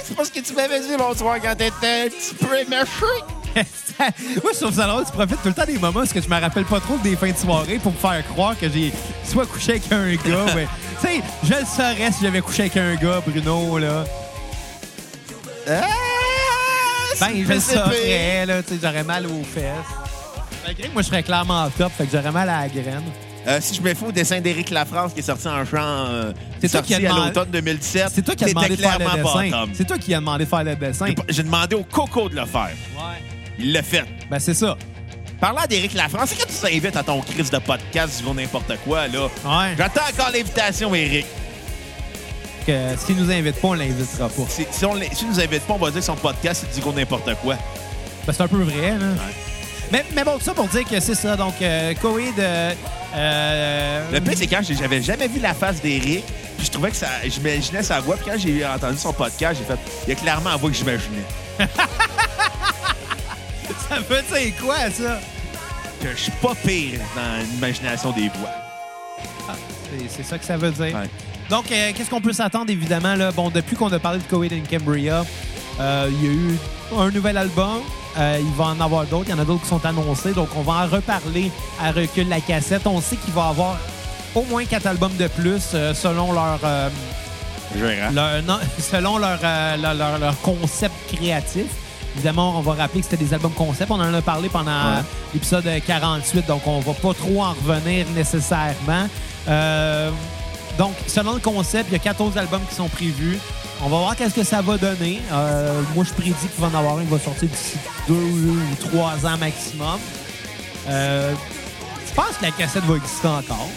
C'est 0.06 0.16
pas 0.16 0.26
ce 0.26 0.32
que 0.32 0.40
tu 0.40 0.54
m'avais 0.54 0.80
dit 0.80 0.92
l'autre 0.98 1.20
soir 1.20 1.38
quand 1.42 1.56
t'étais 1.56 2.06
un 2.06 2.10
petit 2.10 2.36
peu. 2.36 2.48
Moi, 4.44 4.52
je 4.54 4.60
trouve 4.60 4.74
ça 4.76 4.88
drôle. 4.88 5.06
Tu 5.06 5.12
profites 5.12 5.42
tout 5.42 5.48
le 5.50 5.54
temps 5.54 5.66
des 5.66 5.78
moments 5.78 6.00
parce 6.00 6.14
que 6.14 6.22
je 6.22 6.28
me 6.28 6.40
rappelle 6.40 6.66
pas 6.66 6.80
trop 6.80 6.98
des 6.98 7.16
fins 7.16 7.32
de 7.32 7.38
soirée 7.38 7.80
pour 7.82 7.92
me 7.92 7.98
faire 7.98 8.26
croire 8.28 8.58
que 8.58 8.68
j'ai 8.70 8.92
soit 9.26 9.46
couché 9.46 9.74
avec 9.74 9.92
un 9.92 10.14
gars. 10.16 10.46
mais, 10.56 10.68
tu 11.02 11.08
sais, 11.08 11.22
je 11.44 11.54
le 11.54 11.66
saurais 11.66 12.12
si 12.12 12.24
j'avais 12.24 12.42
couché 12.42 12.64
avec 12.64 12.78
un 12.78 12.96
gars, 12.96 13.22
Bruno, 13.26 13.78
là. 13.78 14.04
Ah, 15.68 15.82
Ben, 17.20 17.30
je 17.48 17.54
le 17.54 17.60
saurais, 17.60 18.46
là. 18.46 18.64
Tu 18.64 18.74
sais, 18.74 18.80
j'aurais 18.82 19.04
mal 19.04 19.26
aux 19.28 19.44
fesses. 19.44 19.64
Malgré 20.66 20.88
que 20.88 20.94
moi, 20.94 21.02
je 21.02 21.08
serais 21.08 21.24
clairement 21.24 21.70
top, 21.78 21.92
fait 21.98 22.06
que 22.06 22.12
j'aurais 22.18 22.32
mal 22.32 22.50
à 22.50 22.62
la 22.62 22.68
graine. 22.70 23.04
Euh, 23.46 23.60
si 23.62 23.76
je 23.76 23.82
me 23.82 23.94
fais 23.94 24.06
au 24.06 24.12
dessin 24.12 24.40
d'Éric 24.40 24.70
Lafrance 24.70 25.12
qui 25.14 25.20
est 25.20 25.24
sorti 25.24 25.50
en 25.50 25.66
chant 25.66 25.82
euh, 25.82 26.32
C'est 26.62 26.70
toi 26.70 26.82
qui 26.82 26.94
à 26.96 27.00
demandé- 27.00 27.26
l'automne 27.28 27.50
2017. 27.52 28.06
C'est 28.16 28.22
toi 28.22 28.36
qui 28.36 28.46
t'étais 28.46 28.54
demandé 28.54 28.76
de 28.78 28.82
faire 28.82 29.00
le 29.00 29.22
dessin. 29.22 29.66
C'est 29.74 29.86
toi 29.86 29.98
qui 29.98 30.14
as 30.14 30.20
demandé 30.20 30.46
de 30.46 30.50
faire 30.50 30.64
le 30.64 30.76
dessin. 30.78 31.06
J'ai 31.28 31.44
demandé 31.44 31.76
au 31.76 31.84
Coco 31.84 32.30
de 32.30 32.36
le 32.36 32.46
faire. 32.46 32.70
Ouais. 32.96 33.22
Il 33.60 33.72
l'a 33.72 33.84
fait. 33.84 34.04
Ben, 34.30 34.40
c'est 34.40 34.54
ça. 34.54 34.78
Parlant 35.40 35.66
d'Éric 35.70 35.94
Lafrance, 35.94 36.30
c'est 36.30 36.36
quand 36.38 36.48
tu 36.48 36.74
t'invites 36.74 36.96
à 36.96 37.04
ton 37.04 37.20
crise 37.22 37.50
de 37.50 37.58
podcast, 37.58 38.24
du 38.24 38.32
n'importe 38.32 38.78
quoi, 38.86 39.08
là? 39.08 39.24
Ouais. 39.24 39.76
J'attends 39.78 40.08
encore 40.10 40.32
l'invitation, 40.32 40.96
Éric. 40.96 41.26
Que, 42.66 42.96
si 42.98 43.14
nous 43.14 43.30
invite 43.30 43.60
pas, 43.60 43.68
on 43.68 43.74
l'invitera 43.74 44.30
pas. 44.30 44.44
Si, 44.48 44.66
si 44.72 44.86
on 44.86 44.96
si 44.96 45.26
nous 45.26 45.40
invite 45.40 45.64
pas, 45.64 45.74
on 45.74 45.78
va 45.78 45.92
dire 45.92 46.00
que 46.00 46.06
son 46.06 46.16
podcast, 46.16 46.66
c'est 46.66 46.74
du 46.74 46.82
gros 46.82 46.94
n'importe 46.94 47.36
quoi. 47.42 47.56
Ben, 48.26 48.32
c'est 48.32 48.42
un 48.42 48.48
peu 48.48 48.64
vrai, 48.64 48.92
là. 48.92 49.08
Mais, 49.92 50.06
mais 50.16 50.24
bon, 50.24 50.38
tout 50.38 50.46
ça 50.46 50.54
pour 50.54 50.68
dire 50.68 50.88
que 50.88 51.00
c'est 51.00 51.14
ça. 51.14 51.36
Donc, 51.36 51.56
euh, 51.62 51.94
euh, 52.04 52.74
euh, 53.16 54.12
Le 54.12 54.22
pire, 54.22 54.34
c'est 54.36 54.48
quand 54.48 54.62
j'avais 54.64 55.02
jamais 55.02 55.28
vu 55.28 55.40
la 55.40 55.54
face 55.54 55.82
d'Éric, 55.82 56.24
puis 56.58 56.66
je 56.66 56.72
trouvais 56.72 56.90
que 56.90 56.96
ça. 56.96 57.08
J'imaginais 57.26 57.84
sa 57.84 58.00
voix, 58.00 58.16
puis 58.16 58.26
quand 58.26 58.38
j'ai 58.40 58.66
entendu 58.66 58.98
son 58.98 59.14
podcast, 59.14 59.60
j'ai 59.60 59.66
fait. 59.66 59.80
Il 60.08 60.10
y 60.10 60.14
a 60.14 60.16
clairement 60.16 60.52
la 60.52 60.56
voix 60.56 60.70
que 60.70 60.76
j'imaginais. 60.76 61.26
Ça 63.94 64.00
veut 64.00 64.22
dire 64.42 64.54
quoi, 64.62 64.76
ça? 64.92 65.20
Que 66.02 66.10
je 66.16 66.22
suis 66.24 66.32
pas 66.42 66.54
pire 66.66 67.00
dans 67.16 67.46
l'imagination 67.52 68.12
des 68.12 68.30
voix. 68.30 68.50
Ah, 69.48 69.54
c'est- 70.10 70.24
ça 70.24 70.38
que 70.38 70.46
ça 70.46 70.58
veut 70.58 70.72
dire. 70.72 70.96
Ouais. 70.96 71.10
Donc, 71.50 71.72
euh, 71.72 71.92
qu'est-ce 71.96 72.10
qu'on 72.10 72.22
peut 72.22 72.34
s'attendre, 72.34 72.72
évidemment? 72.72 73.14
Là? 73.16 73.32
Bon, 73.32 73.50
depuis 73.50 73.76
qu'on 73.76 73.92
a 73.92 74.00
parlé 74.00 74.18
de 74.20 74.24
Coheed 74.24 74.52
and 74.54 74.64
Cambria, 74.70 75.24
euh, 75.80 76.10
il 76.12 76.24
y 76.26 76.28
a 76.28 76.32
eu 76.32 76.58
un 76.98 77.12
nouvel 77.12 77.38
album. 77.38 77.82
Euh, 78.18 78.40
il 78.42 78.52
va 78.56 78.66
en 78.66 78.80
avoir 78.82 79.06
d'autres. 79.06 79.26
Il 79.28 79.32
y 79.32 79.34
en 79.34 79.40
a 79.40 79.46
d'autres 79.46 79.62
qui 79.62 79.68
sont 79.70 79.86
annoncés. 79.86 80.34
Donc, 80.34 80.50
on 80.56 80.62
va 80.62 80.74
en 80.86 80.88
reparler 80.88 81.52
à 81.82 81.92
recul 81.92 82.28
la 82.30 82.40
cassette. 82.42 82.86
On 82.88 83.00
sait 83.02 83.16
qu'il 83.18 83.34
va 83.34 83.46
y 83.48 83.50
avoir 83.50 83.78
au 84.36 84.42
moins 84.44 84.66
quatre 84.66 84.88
albums 84.88 85.16
de 85.18 85.28
plus 85.28 85.62
selon 85.94 86.32
leur, 86.34 86.60
Gérant. 87.78 88.12
leur- 88.12 88.42
non, 88.44 88.60
selon 88.80 89.18
leur, 89.20 89.40
leur, 89.42 89.94
leur- 89.94 90.18
leur 90.20 90.42
concept 90.42 90.96
créatif. 91.14 91.66
Évidemment, 92.16 92.58
on 92.58 92.62
va 92.62 92.74
rappeler 92.74 93.02
que 93.02 93.08
c'était 93.10 93.24
des 93.24 93.34
albums 93.34 93.54
concept. 93.54 93.90
On 93.92 93.96
en 94.00 94.14
a 94.14 94.22
parlé 94.22 94.50
pendant 94.50 94.72
Ouais. 94.72 95.02
l'épisode 95.34 95.68
48, 95.86 96.46
donc 96.48 96.62
on 96.68 96.80
va 96.80 96.94
pas 96.94 97.14
trop 97.14 97.44
en 97.44 97.54
revenir 97.54 98.06
nécessairement. 98.16 99.08
Euh, 99.48 100.10
donc, 100.78 100.94
selon 101.08 101.34
le 101.34 101.40
concept, 101.40 101.90
il 101.90 101.94
y 101.94 101.96
a 101.96 102.00
quatre 102.00 102.22
autres 102.22 102.38
albums 102.38 102.62
qui 102.70 102.76
sont 102.76 102.88
prévus. 102.90 103.40
On 103.82 103.90
va 103.90 103.98
voir 103.98 104.16
qu'est-ce 104.16 104.36
que 104.36 104.44
ça 104.44 104.62
va 104.62 104.78
donner. 104.78 105.22
Euh, 105.32 105.82
moi, 105.96 106.06
je 106.08 106.14
prédis 106.14 106.34
qu'il 106.34 106.60
va 106.64 106.68
en 106.68 106.80
avoir 106.80 106.98
un 106.98 107.02
qui 107.04 107.10
va 107.12 107.20
sortir 107.20 107.50
d'ici 107.50 107.78
deux 108.08 108.14
ou 108.14 108.58
trois 108.80 109.14
ans 109.26 109.38
maximum. 109.38 110.00
Euh, 110.88 111.34
je 112.08 112.14
pense 112.14 112.38
que 112.40 112.46
la 112.46 112.52
cassette 112.52 112.84
va 112.86 112.96
exister 112.96 113.28
encore? 113.28 113.68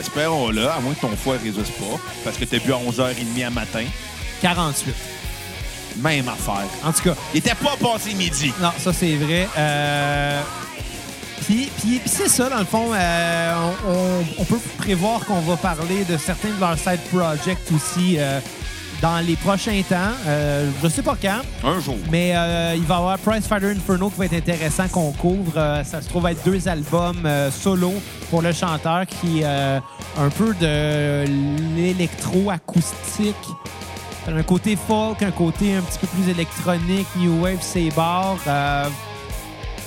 Espérons-le, 0.00 0.68
à 0.68 0.80
moins 0.80 0.92
que 0.94 1.00
ton 1.00 1.14
foie 1.16 1.34
ne 1.34 1.44
résiste 1.44 1.72
pas, 1.78 1.98
parce 2.24 2.36
que 2.36 2.44
t'as 2.44 2.58
bu 2.58 2.72
à 2.72 2.76
11h30 2.76 3.46
à 3.46 3.50
matin. 3.50 3.84
48. 4.42 4.92
Même 5.98 6.28
affaire. 6.28 6.66
En 6.84 6.92
tout 6.92 7.02
cas, 7.02 7.14
Il 7.32 7.38
était 7.38 7.54
pas 7.54 7.76
passé 7.80 8.14
midi. 8.14 8.52
Non, 8.60 8.70
ça 8.78 8.92
c'est 8.92 9.14
vrai. 9.16 9.48
Euh, 9.56 10.40
Puis, 11.46 11.68
puis- 11.78 11.98
puis 11.98 12.08
c'est 12.10 12.28
ça, 12.28 12.48
dans 12.48 12.58
le 12.58 12.64
fond, 12.64 12.88
euh, 12.94 13.54
on, 14.38 14.44
peut 14.44 14.58
prévoir 14.78 15.20
qu'on 15.26 15.40
va 15.40 15.56
parler 15.56 16.04
de 16.08 16.16
certains 16.16 16.48
de 16.48 16.58
leurs 16.58 16.78
side 16.78 17.00
projects 17.12 17.58
aussi 17.74 18.16
euh, 18.18 18.40
dans 19.02 19.18
les 19.24 19.36
prochains 19.36 19.82
temps. 19.86 20.12
Euh, 20.26 20.70
je 20.82 20.88
sais 20.88 21.02
pas 21.02 21.16
quand, 21.20 21.42
Un 21.68 21.80
jour. 21.80 21.98
mais 22.10 22.30
il 22.76 22.84
va 22.86 22.94
y 22.94 22.98
avoir 22.98 23.18
Price 23.18 23.46
Fighter 23.46 23.72
Inferno 23.72 24.08
qui 24.08 24.18
va 24.18 24.24
être 24.24 24.32
intéressant 24.34 24.88
qu'on 24.88 25.12
couvre. 25.12 25.82
Ça 25.84 26.00
se 26.00 26.08
trouve 26.08 26.26
être 26.28 26.42
deux 26.46 26.66
albums 26.66 27.28
solo 27.52 27.92
pour 28.30 28.40
le 28.40 28.52
chanteur 28.52 29.04
qui 29.06 29.40
est 29.42 29.44
un 29.44 30.30
peu 30.38 30.54
de 30.58 31.24
l'électro-acoustique. 31.76 33.34
Un 34.26 34.42
côté 34.42 34.76
folk, 34.76 35.22
un 35.22 35.30
côté 35.30 35.74
un 35.74 35.82
petit 35.82 35.98
peu 35.98 36.06
plus 36.06 36.28
électronique, 36.28 37.06
new 37.16 37.42
wave, 37.42 37.58
c'est. 37.60 37.90
Euh, 37.98 38.88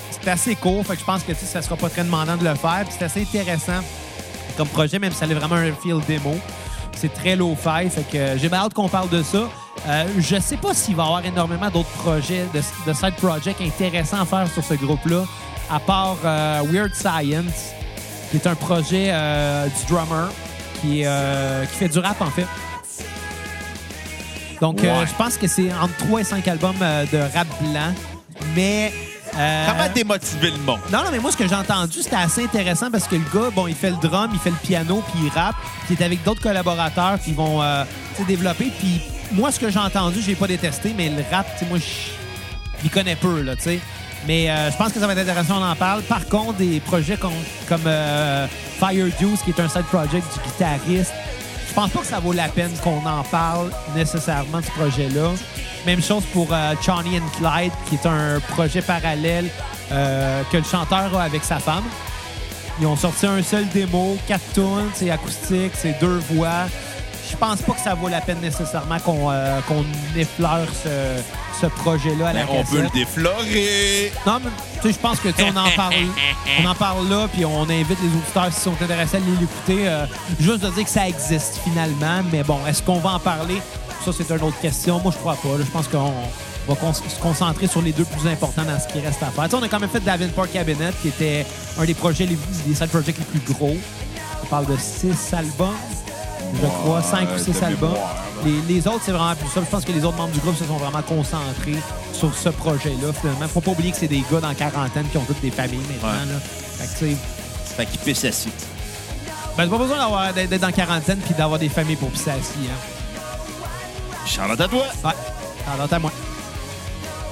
c'est 0.10 0.28
assez 0.30 0.56
court, 0.56 0.86
fait 0.86 0.94
que 0.94 1.00
je 1.00 1.06
pense 1.06 1.24
que 1.24 1.34
ça 1.34 1.62
sera 1.62 1.76
pas 1.76 1.90
très 1.90 2.04
demandant 2.04 2.38
de 2.38 2.44
le 2.44 2.56
faire. 2.56 2.86
C'est 2.90 3.04
assez 3.04 3.22
intéressant 3.22 3.82
comme 4.58 4.68
projet, 4.68 5.00
même 5.00 5.12
si 5.12 5.18
ça 5.18 5.26
a 5.26 5.34
vraiment 5.34 5.56
un 5.56 5.72
feel 5.72 6.00
démo. 6.08 6.36
C'est 6.94 7.14
très 7.14 7.36
low-fi, 7.36 7.90
fait 7.90 8.04
que 8.12 8.38
j'ai 8.38 8.52
hâte 8.52 8.74
qu'on 8.74 8.90
parle 8.90 9.10
de 9.10 9.22
ça. 9.22 9.50
Euh, 9.88 10.06
je 10.18 10.40
sais 10.40 10.58
pas 10.58 10.74
s'il 10.74 10.96
va 10.96 11.04
y 11.04 11.06
avoir 11.06 11.26
énormément 11.26 11.70
d'autres 11.70 11.90
projets, 11.90 12.46
de, 12.54 12.60
de 12.60 12.94
side 12.94 13.16
projects 13.16 13.62
intéressants 13.62 14.22
à 14.22 14.26
faire 14.26 14.48
sur 14.52 14.64
ce 14.64 14.74
groupe-là, 14.74 15.24
à 15.70 15.80
part 15.80 16.18
euh, 16.26 16.62
Weird 16.72 16.94
Science, 16.94 17.72
qui 18.32 18.38
est 18.38 18.48
un 18.48 18.56
projet 18.56 19.10
euh, 19.12 19.68
du 19.68 19.86
drummer 19.94 20.30
qui, 20.82 21.04
qui 21.72 21.78
fait 21.78 21.90
du 21.90 22.00
rap 22.00 22.22
en 22.22 22.30
fait. 22.30 22.46
Donc, 24.62 24.84
euh, 24.84 25.06
je 25.06 25.14
pense 25.16 25.38
que 25.38 25.48
c'est 25.48 25.72
entre 25.74 25.96
3 25.98 26.22
et 26.22 26.24
5 26.24 26.48
albums 26.48 26.76
euh, 26.82 27.06
de 27.12 27.18
rap 27.18 27.48
blanc. 27.62 27.94
Mais. 28.56 28.92
euh, 29.38 29.66
Comment 29.70 29.90
démotiver 29.94 30.52
le 30.52 30.58
monde? 30.60 30.80
non, 30.92 31.00
non, 31.04 31.12
mais 31.12 31.20
moi, 31.20 31.32
ce 31.32 31.38
que 31.38 31.48
j'ai 31.48 31.56
entendu, 31.56 32.02
c'était 32.02 32.16
assez 32.16 32.44
intéressant 32.44 32.90
parce 32.92 33.08
que 33.08 33.16
le 33.16 33.24
gars, 33.34 33.50
bon, 33.54 33.68
il 33.68 33.76
fait 33.76 33.90
le 33.92 33.98
drum, 33.98 34.30
il 34.34 34.40
fait 34.40 34.50
le 34.50 34.56
piano, 34.56 35.04
puis 35.12 35.24
il 35.26 35.30
rappe, 35.32 35.56
puis 35.86 35.96
il 35.96 36.02
est 36.02 36.06
avec 36.06 36.24
d'autres 36.24 36.42
collaborateurs, 36.42 37.18
puis 37.20 37.32
ils 37.32 37.36
vont 37.38 37.62
euh, 37.62 37.84
sais, 38.16 38.24
développer. 38.24 38.72
Puis 38.80 39.02
moi, 39.32 39.52
ce 39.52 39.60
que 39.60 39.70
j'ai 39.70 39.80
entendu, 39.80 40.22
j'ai 40.22 40.36
pas 40.36 40.48
détesté, 40.48 40.94
mais 40.96 41.10
le 41.10 41.24
rap, 41.32 41.46
tu 41.54 41.60
sais, 41.60 41.70
moi, 41.70 41.78
je 41.78 42.84
m'y 42.84 42.90
connais 42.90 43.16
peu, 43.16 43.42
là, 43.42 43.56
tu 43.56 43.64
sais. 43.64 43.80
Mais 44.26 44.50
euh, 44.50 44.72
je 44.72 44.78
pense 44.78 44.92
que 44.92 45.00
ça 45.00 45.06
va 45.08 45.14
être 45.14 45.20
intéressant, 45.20 45.62
on 45.62 45.66
en 45.66 45.76
parle. 45.76 46.02
Par 46.02 46.26
contre, 46.28 46.54
des 46.54 46.80
projets 46.80 47.18
comme, 47.18 47.32
comme 47.70 47.82
euh, 47.86 48.48
Fire 48.80 49.06
Juice, 49.20 49.42
qui 49.44 49.52
est 49.52 49.60
un 49.60 49.70
side 49.70 49.84
project 49.86 50.26
du 50.34 50.40
guitariste, 50.50 51.14
pense 51.78 51.92
pas 51.92 52.00
que 52.00 52.08
ça 52.08 52.20
vaut 52.20 52.34
la 52.34 52.48
peine 52.48 52.72
qu'on 52.84 53.06
en 53.06 53.22
parle 53.30 53.70
nécessairement 53.96 54.62
de 54.62 54.66
ce 54.66 54.72
projet-là. 54.72 55.30
Même 55.86 56.02
chose 56.02 56.24
pour 56.34 56.48
euh, 56.52 56.74
Johnny 56.84 57.20
and 57.20 57.30
Clyde, 57.38 57.72
qui 57.88 57.94
est 57.94 58.06
un 58.08 58.40
projet 58.40 58.82
parallèle 58.82 59.48
euh, 59.92 60.42
que 60.52 60.58
le 60.58 60.64
chanteur 60.64 61.16
a 61.16 61.22
avec 61.22 61.44
sa 61.44 61.60
femme. 61.60 61.84
Ils 62.80 62.88
ont 62.88 62.96
sorti 62.96 63.28
un 63.28 63.44
seul 63.44 63.68
démo, 63.70 64.18
quatre 64.28 64.54
tunes, 64.56 64.90
c'est 64.96 65.12
acoustique, 65.12 65.74
c'est 65.76 66.00
deux 66.02 66.20
voix. 66.32 66.66
Je 67.40 67.46
pense 67.46 67.62
pas 67.62 67.74
que 67.74 67.82
ça 67.82 67.94
vaut 67.94 68.08
la 68.08 68.20
peine 68.20 68.40
nécessairement 68.42 68.98
qu'on 69.00 69.30
euh, 69.30 69.60
qu'on 69.68 69.86
effleure 70.16 70.66
ce, 70.84 71.22
ce 71.62 71.68
projet-là 71.68 72.30
à 72.30 72.34
la 72.34 72.44
Ben, 72.46 72.50
on 72.50 72.64
peut 72.64 72.78
le 72.78 72.90
cassette. 72.90 72.94
déflorer. 72.96 74.12
Non, 74.26 74.40
mais 74.44 74.50
tu 74.82 74.88
sais, 74.88 74.94
je 74.94 74.98
pense 75.00 75.20
que 75.20 75.30
tu 75.30 75.36
sais, 75.36 75.44
on 75.44 75.56
en 75.56 75.70
parle, 75.76 75.94
on 76.64 76.66
en 76.66 76.74
parle 76.74 77.08
là, 77.08 77.28
puis 77.32 77.46
on 77.46 77.62
invite 77.64 77.98
les 78.02 78.08
auditeurs 78.08 78.52
s'ils 78.52 78.64
sont 78.64 78.74
intéressés 78.82 79.18
à 79.18 79.20
l'écouter. 79.20 79.88
euh, 79.88 80.06
juste 80.40 80.62
de 80.62 80.70
dire 80.72 80.84
que 80.84 80.90
ça 80.90 81.08
existe 81.08 81.60
finalement, 81.64 82.24
mais 82.32 82.42
bon, 82.42 82.58
est-ce 82.68 82.82
qu'on 82.82 82.98
va 83.00 83.12
en 83.12 83.20
parler? 83.20 83.62
Ça, 84.04 84.12
c'est 84.18 84.28
une 84.36 84.42
autre 84.44 84.60
question. 84.60 85.00
Moi, 85.00 85.12
je 85.14 85.20
crois 85.20 85.36
pas. 85.36 85.50
là. 85.60 85.64
Je 85.64 85.70
pense 85.72 85.88
qu'on 85.88 86.12
va 86.68 86.76
con- 86.76 86.94
se 86.94 87.20
concentrer 87.22 87.68
sur 87.68 87.84
les 87.84 87.92
deux 87.92 88.06
plus 88.06 88.28
importants 88.28 88.64
dans 88.64 88.80
ce 88.80 88.88
qui 88.88 89.00
reste 89.00 89.22
à 89.22 89.28
faire. 89.28 89.44
Tu 89.44 89.52
sais, 89.52 89.56
on 89.58 89.64
a 89.64 89.68
quand 89.68 89.80
même 89.80 89.90
fait 89.90 90.00
Davenport 90.00 90.50
Cabinet, 90.52 90.90
qui 91.04 91.10
était 91.10 91.46
un 91.80 91.86
des 91.86 91.94
projets, 91.94 92.26
les, 92.26 92.38
des 92.66 92.74
side 92.74 92.88
projects 92.90 93.16
les 93.20 93.40
plus 93.40 93.54
gros. 93.54 93.78
On 94.42 94.46
parle 94.48 94.66
de 94.66 94.78
six 94.78 95.34
albums, 95.34 95.76
je 96.62 96.68
crois, 96.68 97.02
cinq 97.02 97.28
ou 97.36 97.38
six 97.40 97.62
albums. 97.64 97.94
Les, 98.46 98.62
les 98.74 98.88
autres, 98.88 99.02
c'est 99.04 99.12
vraiment 99.12 99.36
plus 99.36 99.48
ça. 99.50 99.62
Je 99.62 99.70
pense 99.70 99.84
que 99.86 99.92
les 99.92 100.04
autres 100.06 100.18
membres 100.18 100.32
du 100.34 100.40
groupe 100.40 100.56
se 100.58 100.66
sont 100.66 100.78
vraiment 100.78 101.02
concentrés 101.02 101.78
sur 102.14 102.34
ce 102.36 102.50
projet-là. 102.50 103.12
Finalement, 103.20 103.48
faut 103.48 103.62
pas 103.62 103.72
oublier 103.72 103.92
que 103.92 103.98
c'est 103.98 104.08
des 104.08 104.24
gars 104.32 104.40
dans 104.40 104.50
la 104.50 104.56
quarantaine 104.56 105.08
qui 105.10 105.18
ont 105.18 105.24
toutes 105.26 105.42
des 105.42 105.52
familles 105.52 105.80
maintenant. 105.90 106.10
Ouais. 106.10 106.34
là. 106.34 106.40
Fait 106.40 107.06
que, 107.08 107.16
Fait 107.76 107.86
qu'il 107.86 108.00
pisse 108.00 108.24
assis. 108.26 108.50
ben, 109.58 109.66
t'as 109.66 109.70
pas 109.70 109.78
besoin 109.78 109.98
d'avoir- 109.98 110.34
d'être 110.34 110.60
dans 110.60 110.68
la 110.68 110.74
quarantaine 110.74 111.18
puis 111.20 111.34
d'avoir 111.34 111.60
des 111.60 111.70
familles 111.70 111.96
pour 111.96 112.10
pisser 112.10 112.30
assis. 112.32 112.54
Hein. 112.70 113.38
Charlotte 114.26 114.62
à 114.62 114.68
toi. 114.68 114.84
Ouais, 115.04 115.12
alors 115.74 115.92
à 115.92 116.00
moi. 116.00 116.12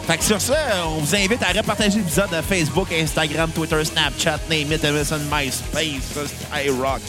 Fait 0.07 0.17
que 0.17 0.23
sur 0.23 0.39
ça, 0.39 0.53
on 0.88 0.99
vous 1.01 1.15
invite 1.15 1.41
à 1.41 1.47
repartager 1.57 1.97
l'épisode 1.97 2.29
de 2.29 2.41
Facebook, 2.41 2.88
Instagram, 2.91 3.49
Twitter, 3.51 3.83
Snapchat, 3.83 4.38
Name 4.49 4.71
It, 4.71 4.83
MSN, 4.83 5.19
MySpace, 5.31 6.03
Skyrock. 6.51 7.01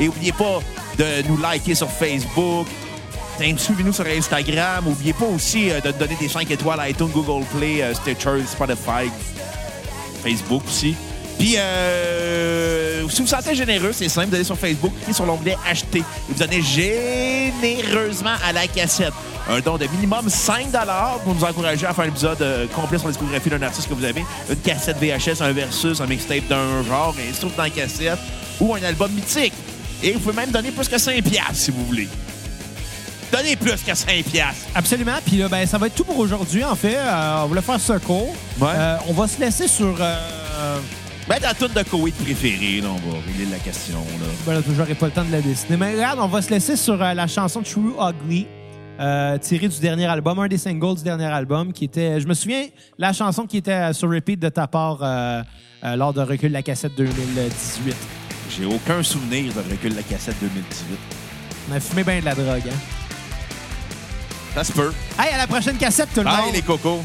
Et 0.00 0.06
n'oubliez 0.06 0.32
pas 0.32 0.58
de 1.00 1.26
nous 1.28 1.38
liker 1.38 1.74
sur 1.74 1.90
Facebook. 1.90 2.66
Suivez-nous 3.56 3.94
sur 3.94 4.04
Instagram. 4.06 4.84
N'oubliez 4.84 5.14
pas 5.14 5.24
aussi 5.24 5.70
euh, 5.70 5.80
de 5.80 5.92
donner 5.92 6.14
des 6.20 6.28
5 6.28 6.50
étoiles 6.50 6.78
à 6.78 6.90
iTunes, 6.90 7.08
Google 7.08 7.46
Play, 7.56 7.82
euh, 7.82 7.94
Stitcher, 7.94 8.44
Spotify, 8.46 9.10
Facebook 10.22 10.62
aussi. 10.66 10.94
Puis, 11.38 11.54
euh, 11.56 13.08
si 13.08 13.22
vous 13.22 13.26
sentez 13.26 13.54
généreux, 13.54 13.92
c'est 13.92 14.10
simple, 14.10 14.28
vous 14.28 14.34
allez 14.34 14.44
sur 14.44 14.58
Facebook, 14.58 14.92
cliquez 14.94 15.14
sur 15.14 15.24
l'onglet 15.24 15.56
Acheter 15.66 16.00
et 16.00 16.04
vous 16.28 16.38
donnez 16.38 16.60
généreusement 16.60 18.34
à 18.44 18.52
la 18.52 18.66
cassette. 18.66 19.14
Un 19.48 19.60
don 19.60 19.78
de 19.78 19.86
minimum 19.86 20.28
5 20.28 20.66
pour 21.24 21.34
nous 21.34 21.44
encourager 21.44 21.86
à 21.86 21.94
faire 21.94 22.04
un 22.04 22.08
épisode 22.08 22.42
euh, 22.42 22.66
complet 22.74 22.98
sur 22.98 23.06
la 23.06 23.12
discographie 23.14 23.48
d'un 23.48 23.62
artiste 23.62 23.88
que 23.88 23.94
vous 23.94 24.04
avez. 24.04 24.22
Une 24.50 24.56
cassette 24.56 24.98
VHS, 24.98 25.40
un 25.40 25.52
versus, 25.52 26.02
un 26.02 26.06
mixtape 26.06 26.46
d'un 26.46 26.82
genre, 26.82 27.14
se 27.14 27.40
trouve 27.40 27.56
dans 27.56 27.62
la 27.62 27.70
cassette, 27.70 28.18
ou 28.60 28.74
un 28.74 28.82
album 28.82 29.10
mythique. 29.12 29.54
Et 30.02 30.12
vous 30.12 30.20
pouvez 30.20 30.34
même 30.36 30.50
donner 30.50 30.70
plus 30.70 30.88
que 30.88 30.98
5 30.98 31.22
piastres, 31.22 31.54
si 31.56 31.70
vous 31.70 31.84
voulez. 31.84 32.08
Donnez 33.32 33.54
plus 33.56 33.76
que 33.82 33.94
5 33.94 34.24
piastres. 34.24 34.66
Absolument. 34.74 35.18
Puis 35.24 35.36
là, 35.36 35.48
ben, 35.48 35.66
ça 35.66 35.78
va 35.78 35.86
être 35.86 35.94
tout 35.94 36.04
pour 36.04 36.18
aujourd'hui, 36.18 36.64
en 36.64 36.74
fait. 36.74 36.96
Euh, 36.96 37.42
on 37.44 37.46
voulait 37.46 37.62
faire 37.62 37.78
ce 37.80 37.92
cours. 37.98 38.34
Ouais. 38.60 38.68
Euh, 38.74 38.96
on 39.08 39.12
va 39.12 39.28
se 39.28 39.38
laisser 39.40 39.68
sur... 39.68 39.96
Euh, 40.00 40.78
Ben, 41.28 41.38
ta 41.38 41.54
tune 41.54 41.68
de 41.68 41.82
Koweït 41.88 42.16
préférée, 42.16 42.80
là, 42.80 42.88
on 42.88 43.08
va 43.10 43.18
régler 43.24 43.46
la 43.52 43.58
question. 43.58 43.98
Là. 43.98 44.26
Ben 44.44 44.54
là, 44.54 44.60
j'aurais 44.76 44.96
pas 44.96 45.06
le 45.06 45.12
temps 45.12 45.24
de 45.24 45.30
la 45.30 45.40
dessiner. 45.40 45.76
Mais 45.76 45.92
regarde, 45.92 46.18
on 46.20 46.26
va 46.26 46.42
se 46.42 46.50
laisser 46.50 46.74
sur 46.74 47.00
euh, 47.00 47.14
la 47.14 47.28
chanson 47.28 47.62
True 47.62 47.94
Ugly, 48.00 48.48
euh, 48.98 49.38
tirée 49.38 49.68
du 49.68 49.78
dernier 49.78 50.06
album, 50.06 50.40
un 50.40 50.48
des 50.48 50.58
singles 50.58 50.96
du 50.96 51.04
dernier 51.04 51.26
album, 51.26 51.72
qui 51.72 51.84
était, 51.84 52.20
je 52.20 52.26
me 52.26 52.34
souviens, 52.34 52.64
la 52.98 53.12
chanson 53.12 53.46
qui 53.46 53.58
était 53.58 53.92
sur 53.92 54.10
repeat 54.10 54.40
de 54.40 54.48
ta 54.48 54.66
part 54.66 54.98
euh, 55.02 55.42
euh, 55.84 55.94
lors 55.94 56.12
de 56.12 56.20
Recul 56.20 56.48
de 56.48 56.54
la 56.54 56.62
cassette 56.62 56.96
2018. 56.96 57.94
J'ai 58.56 58.64
aucun 58.64 59.02
souvenir 59.02 59.52
de 59.52 59.60
recul 59.60 59.90
de 59.92 59.96
la 59.96 60.02
cassette 60.02 60.36
2018. 60.40 60.98
On 61.70 61.74
a 61.76 61.80
fumé 61.80 62.02
bien 62.04 62.20
de 62.20 62.24
la 62.24 62.34
drogue, 62.34 62.62
hein? 62.68 62.78
Ça 64.54 64.64
se 64.64 64.72
peut. 64.72 64.92
Hey, 65.18 65.32
à 65.32 65.38
la 65.38 65.46
prochaine 65.46 65.76
cassette, 65.76 66.08
tout 66.12 66.20
le 66.20 66.24
Bye, 66.26 66.42
monde! 66.46 66.54
les 66.54 66.62
cocos. 66.62 67.02